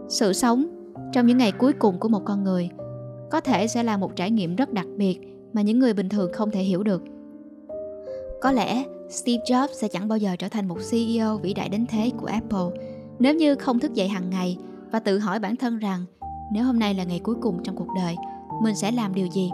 Sự 0.09 0.33
sống 0.33 0.65
trong 1.13 1.27
những 1.27 1.37
ngày 1.37 1.51
cuối 1.51 1.73
cùng 1.73 1.99
của 1.99 2.09
một 2.09 2.21
con 2.25 2.43
người 2.43 2.69
có 3.31 3.39
thể 3.39 3.67
sẽ 3.67 3.83
là 3.83 3.97
một 3.97 4.15
trải 4.15 4.31
nghiệm 4.31 4.55
rất 4.55 4.73
đặc 4.73 4.87
biệt 4.97 5.19
mà 5.53 5.61
những 5.61 5.79
người 5.79 5.93
bình 5.93 6.09
thường 6.09 6.31
không 6.33 6.51
thể 6.51 6.61
hiểu 6.61 6.83
được. 6.83 7.03
Có 8.41 8.51
lẽ 8.51 8.83
Steve 9.09 9.43
Jobs 9.43 9.73
sẽ 9.73 9.87
chẳng 9.87 10.07
bao 10.07 10.17
giờ 10.17 10.35
trở 10.39 10.49
thành 10.49 10.67
một 10.67 10.77
CEO 10.91 11.37
vĩ 11.37 11.53
đại 11.53 11.69
đến 11.69 11.85
thế 11.89 12.11
của 12.17 12.25
Apple 12.25 12.92
nếu 13.19 13.35
như 13.35 13.55
không 13.55 13.79
thức 13.79 13.93
dậy 13.93 14.07
hàng 14.07 14.29
ngày 14.29 14.57
và 14.91 14.99
tự 14.99 15.19
hỏi 15.19 15.39
bản 15.39 15.55
thân 15.55 15.79
rằng 15.79 16.05
nếu 16.53 16.63
hôm 16.63 16.79
nay 16.79 16.93
là 16.93 17.03
ngày 17.03 17.19
cuối 17.19 17.35
cùng 17.41 17.63
trong 17.63 17.75
cuộc 17.75 17.87
đời, 17.95 18.15
mình 18.61 18.75
sẽ 18.75 18.91
làm 18.91 19.15
điều 19.15 19.27
gì? 19.27 19.51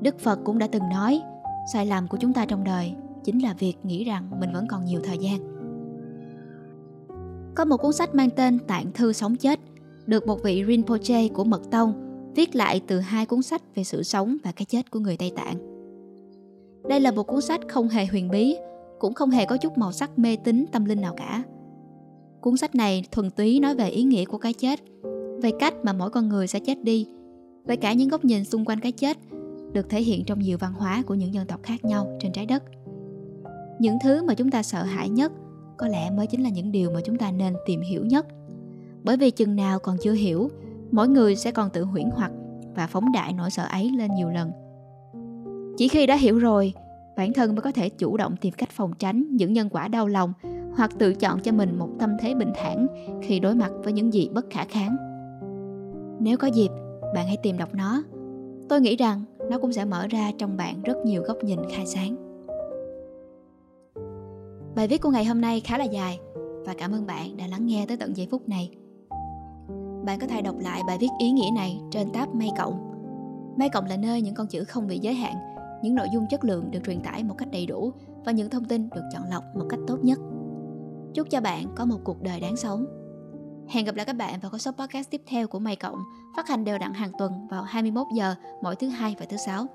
Đức 0.00 0.18
Phật 0.18 0.38
cũng 0.44 0.58
đã 0.58 0.66
từng 0.72 0.88
nói, 0.88 1.22
sai 1.72 1.86
lầm 1.86 2.08
của 2.08 2.16
chúng 2.20 2.32
ta 2.32 2.44
trong 2.44 2.64
đời 2.64 2.94
chính 3.24 3.42
là 3.42 3.54
việc 3.58 3.74
nghĩ 3.82 4.04
rằng 4.04 4.30
mình 4.40 4.52
vẫn 4.52 4.66
còn 4.68 4.84
nhiều 4.84 5.00
thời 5.04 5.18
gian. 5.18 5.58
Có 7.54 7.64
một 7.64 7.76
cuốn 7.76 7.92
sách 7.92 8.14
mang 8.14 8.30
tên 8.30 8.58
Tạng 8.58 8.92
thư 8.92 9.12
sống 9.12 9.36
chết, 9.36 9.60
được 10.06 10.26
một 10.26 10.42
vị 10.42 10.64
Rinpoche 10.68 11.28
của 11.28 11.44
Mật 11.44 11.70
Tông 11.70 11.92
viết 12.34 12.56
lại 12.56 12.82
từ 12.86 13.00
hai 13.00 13.26
cuốn 13.26 13.42
sách 13.42 13.62
về 13.74 13.84
sự 13.84 14.02
sống 14.02 14.36
và 14.44 14.52
cái 14.52 14.64
chết 14.64 14.90
của 14.90 14.98
người 14.98 15.16
Tây 15.16 15.32
Tạng. 15.36 15.54
Đây 16.88 17.00
là 17.00 17.10
một 17.10 17.22
cuốn 17.22 17.40
sách 17.40 17.60
không 17.68 17.88
hề 17.88 18.06
huyền 18.06 18.30
bí, 18.30 18.56
cũng 18.98 19.14
không 19.14 19.30
hề 19.30 19.44
có 19.44 19.56
chút 19.56 19.78
màu 19.78 19.92
sắc 19.92 20.18
mê 20.18 20.36
tín 20.36 20.64
tâm 20.72 20.84
linh 20.84 21.00
nào 21.00 21.14
cả. 21.16 21.42
Cuốn 22.40 22.56
sách 22.56 22.74
này 22.74 23.02
thuần 23.12 23.30
túy 23.30 23.60
nói 23.60 23.74
về 23.74 23.88
ý 23.88 24.02
nghĩa 24.02 24.24
của 24.24 24.38
cái 24.38 24.52
chết, 24.52 24.80
về 25.42 25.50
cách 25.58 25.74
mà 25.82 25.92
mỗi 25.92 26.10
con 26.10 26.28
người 26.28 26.46
sẽ 26.46 26.60
chết 26.60 26.84
đi, 26.84 27.06
về 27.66 27.76
cả 27.76 27.92
những 27.92 28.08
góc 28.08 28.24
nhìn 28.24 28.44
xung 28.44 28.64
quanh 28.64 28.80
cái 28.80 28.92
chết 28.92 29.16
được 29.72 29.90
thể 29.90 30.02
hiện 30.02 30.24
trong 30.24 30.38
nhiều 30.38 30.58
văn 30.58 30.72
hóa 30.72 31.02
của 31.06 31.14
những 31.14 31.34
dân 31.34 31.46
tộc 31.46 31.60
khác 31.62 31.84
nhau 31.84 32.18
trên 32.20 32.32
trái 32.32 32.46
đất. 32.46 32.62
Những 33.78 33.96
thứ 34.04 34.22
mà 34.22 34.34
chúng 34.34 34.50
ta 34.50 34.62
sợ 34.62 34.82
hãi 34.82 35.08
nhất 35.08 35.32
có 35.76 35.88
lẽ 35.88 36.10
mới 36.10 36.26
chính 36.26 36.42
là 36.42 36.50
những 36.50 36.72
điều 36.72 36.90
mà 36.90 37.00
chúng 37.04 37.18
ta 37.18 37.30
nên 37.30 37.54
tìm 37.66 37.80
hiểu 37.80 38.04
nhất. 38.04 38.26
Bởi 39.04 39.16
vì 39.16 39.30
chừng 39.30 39.56
nào 39.56 39.78
còn 39.78 39.96
chưa 40.02 40.12
hiểu, 40.12 40.50
mỗi 40.90 41.08
người 41.08 41.36
sẽ 41.36 41.50
còn 41.50 41.70
tự 41.70 41.84
huyễn 41.84 42.08
hoặc 42.12 42.32
và 42.74 42.86
phóng 42.86 43.12
đại 43.12 43.32
nỗi 43.32 43.50
sợ 43.50 43.66
ấy 43.70 43.90
lên 43.98 44.10
nhiều 44.14 44.28
lần. 44.28 44.50
Chỉ 45.76 45.88
khi 45.88 46.06
đã 46.06 46.16
hiểu 46.16 46.38
rồi, 46.38 46.72
bản 47.16 47.32
thân 47.32 47.54
mới 47.54 47.62
có 47.62 47.72
thể 47.72 47.88
chủ 47.88 48.16
động 48.16 48.36
tìm 48.36 48.54
cách 48.58 48.70
phòng 48.70 48.92
tránh 48.98 49.24
những 49.30 49.52
nhân 49.52 49.68
quả 49.68 49.88
đau 49.88 50.06
lòng 50.06 50.32
hoặc 50.78 50.90
tự 50.98 51.14
chọn 51.14 51.40
cho 51.40 51.52
mình 51.52 51.78
một 51.78 51.88
tâm 51.98 52.16
thế 52.20 52.34
bình 52.34 52.52
thản 52.54 52.86
khi 53.22 53.40
đối 53.40 53.54
mặt 53.54 53.70
với 53.84 53.92
những 53.92 54.12
gì 54.12 54.28
bất 54.32 54.46
khả 54.50 54.64
kháng. 54.64 54.96
Nếu 56.20 56.36
có 56.36 56.46
dịp, 56.46 56.70
bạn 57.14 57.26
hãy 57.26 57.36
tìm 57.42 57.58
đọc 57.58 57.74
nó. 57.74 58.02
Tôi 58.68 58.80
nghĩ 58.80 58.96
rằng 58.96 59.22
nó 59.50 59.58
cũng 59.58 59.72
sẽ 59.72 59.84
mở 59.84 60.06
ra 60.06 60.30
trong 60.38 60.56
bạn 60.56 60.82
rất 60.82 60.96
nhiều 61.04 61.22
góc 61.22 61.36
nhìn 61.44 61.58
khai 61.70 61.86
sáng. 61.86 62.16
Bài 64.76 64.88
viết 64.88 65.02
của 65.02 65.10
ngày 65.10 65.24
hôm 65.24 65.40
nay 65.40 65.60
khá 65.60 65.78
là 65.78 65.84
dài 65.84 66.18
và 66.66 66.74
cảm 66.78 66.92
ơn 66.92 67.06
bạn 67.06 67.36
đã 67.36 67.46
lắng 67.46 67.66
nghe 67.66 67.84
tới 67.88 67.96
tận 67.96 68.16
giây 68.16 68.28
phút 68.30 68.48
này. 68.48 68.70
Bạn 70.04 70.18
có 70.20 70.26
thể 70.26 70.42
đọc 70.42 70.54
lại 70.58 70.82
bài 70.86 70.98
viết 71.00 71.10
ý 71.18 71.30
nghĩa 71.30 71.50
này 71.54 71.80
trên 71.90 72.10
tab 72.10 72.28
May 72.34 72.50
Cộng. 72.58 72.92
May 73.56 73.68
Cộng 73.68 73.86
là 73.86 73.96
nơi 73.96 74.22
những 74.22 74.34
con 74.34 74.46
chữ 74.46 74.64
không 74.64 74.86
bị 74.86 74.98
giới 74.98 75.14
hạn, 75.14 75.34
những 75.82 75.94
nội 75.94 76.06
dung 76.12 76.26
chất 76.30 76.44
lượng 76.44 76.70
được 76.70 76.80
truyền 76.86 77.00
tải 77.00 77.24
một 77.24 77.34
cách 77.38 77.48
đầy 77.52 77.66
đủ 77.66 77.92
và 78.24 78.32
những 78.32 78.50
thông 78.50 78.64
tin 78.64 78.88
được 78.94 79.02
chọn 79.12 79.22
lọc 79.30 79.44
một 79.54 79.64
cách 79.68 79.80
tốt 79.86 79.98
nhất. 80.02 80.18
Chúc 81.14 81.30
cho 81.30 81.40
bạn 81.40 81.66
có 81.76 81.84
một 81.84 81.98
cuộc 82.04 82.22
đời 82.22 82.40
đáng 82.40 82.56
sống. 82.56 82.86
Hẹn 83.68 83.84
gặp 83.84 83.94
lại 83.94 84.06
các 84.06 84.16
bạn 84.16 84.40
vào 84.40 84.50
các 84.50 84.58
số 84.58 84.70
podcast 84.72 85.10
tiếp 85.10 85.22
theo 85.26 85.48
của 85.48 85.58
Mày 85.58 85.76
Cộng, 85.76 85.98
phát 86.36 86.48
hành 86.48 86.64
đều 86.64 86.78
đặn 86.78 86.92
hàng 86.92 87.12
tuần 87.18 87.32
vào 87.50 87.62
21 87.62 88.06
giờ 88.16 88.34
mỗi 88.62 88.76
thứ 88.76 88.88
hai 88.88 89.16
và 89.18 89.26
thứ 89.26 89.36
sáu. 89.36 89.66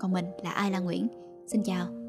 Còn 0.00 0.12
mình 0.12 0.26
là 0.42 0.50
Ai 0.50 0.70
La 0.70 0.78
Nguyễn. 0.78 1.08
Xin 1.46 1.62
chào. 1.62 2.01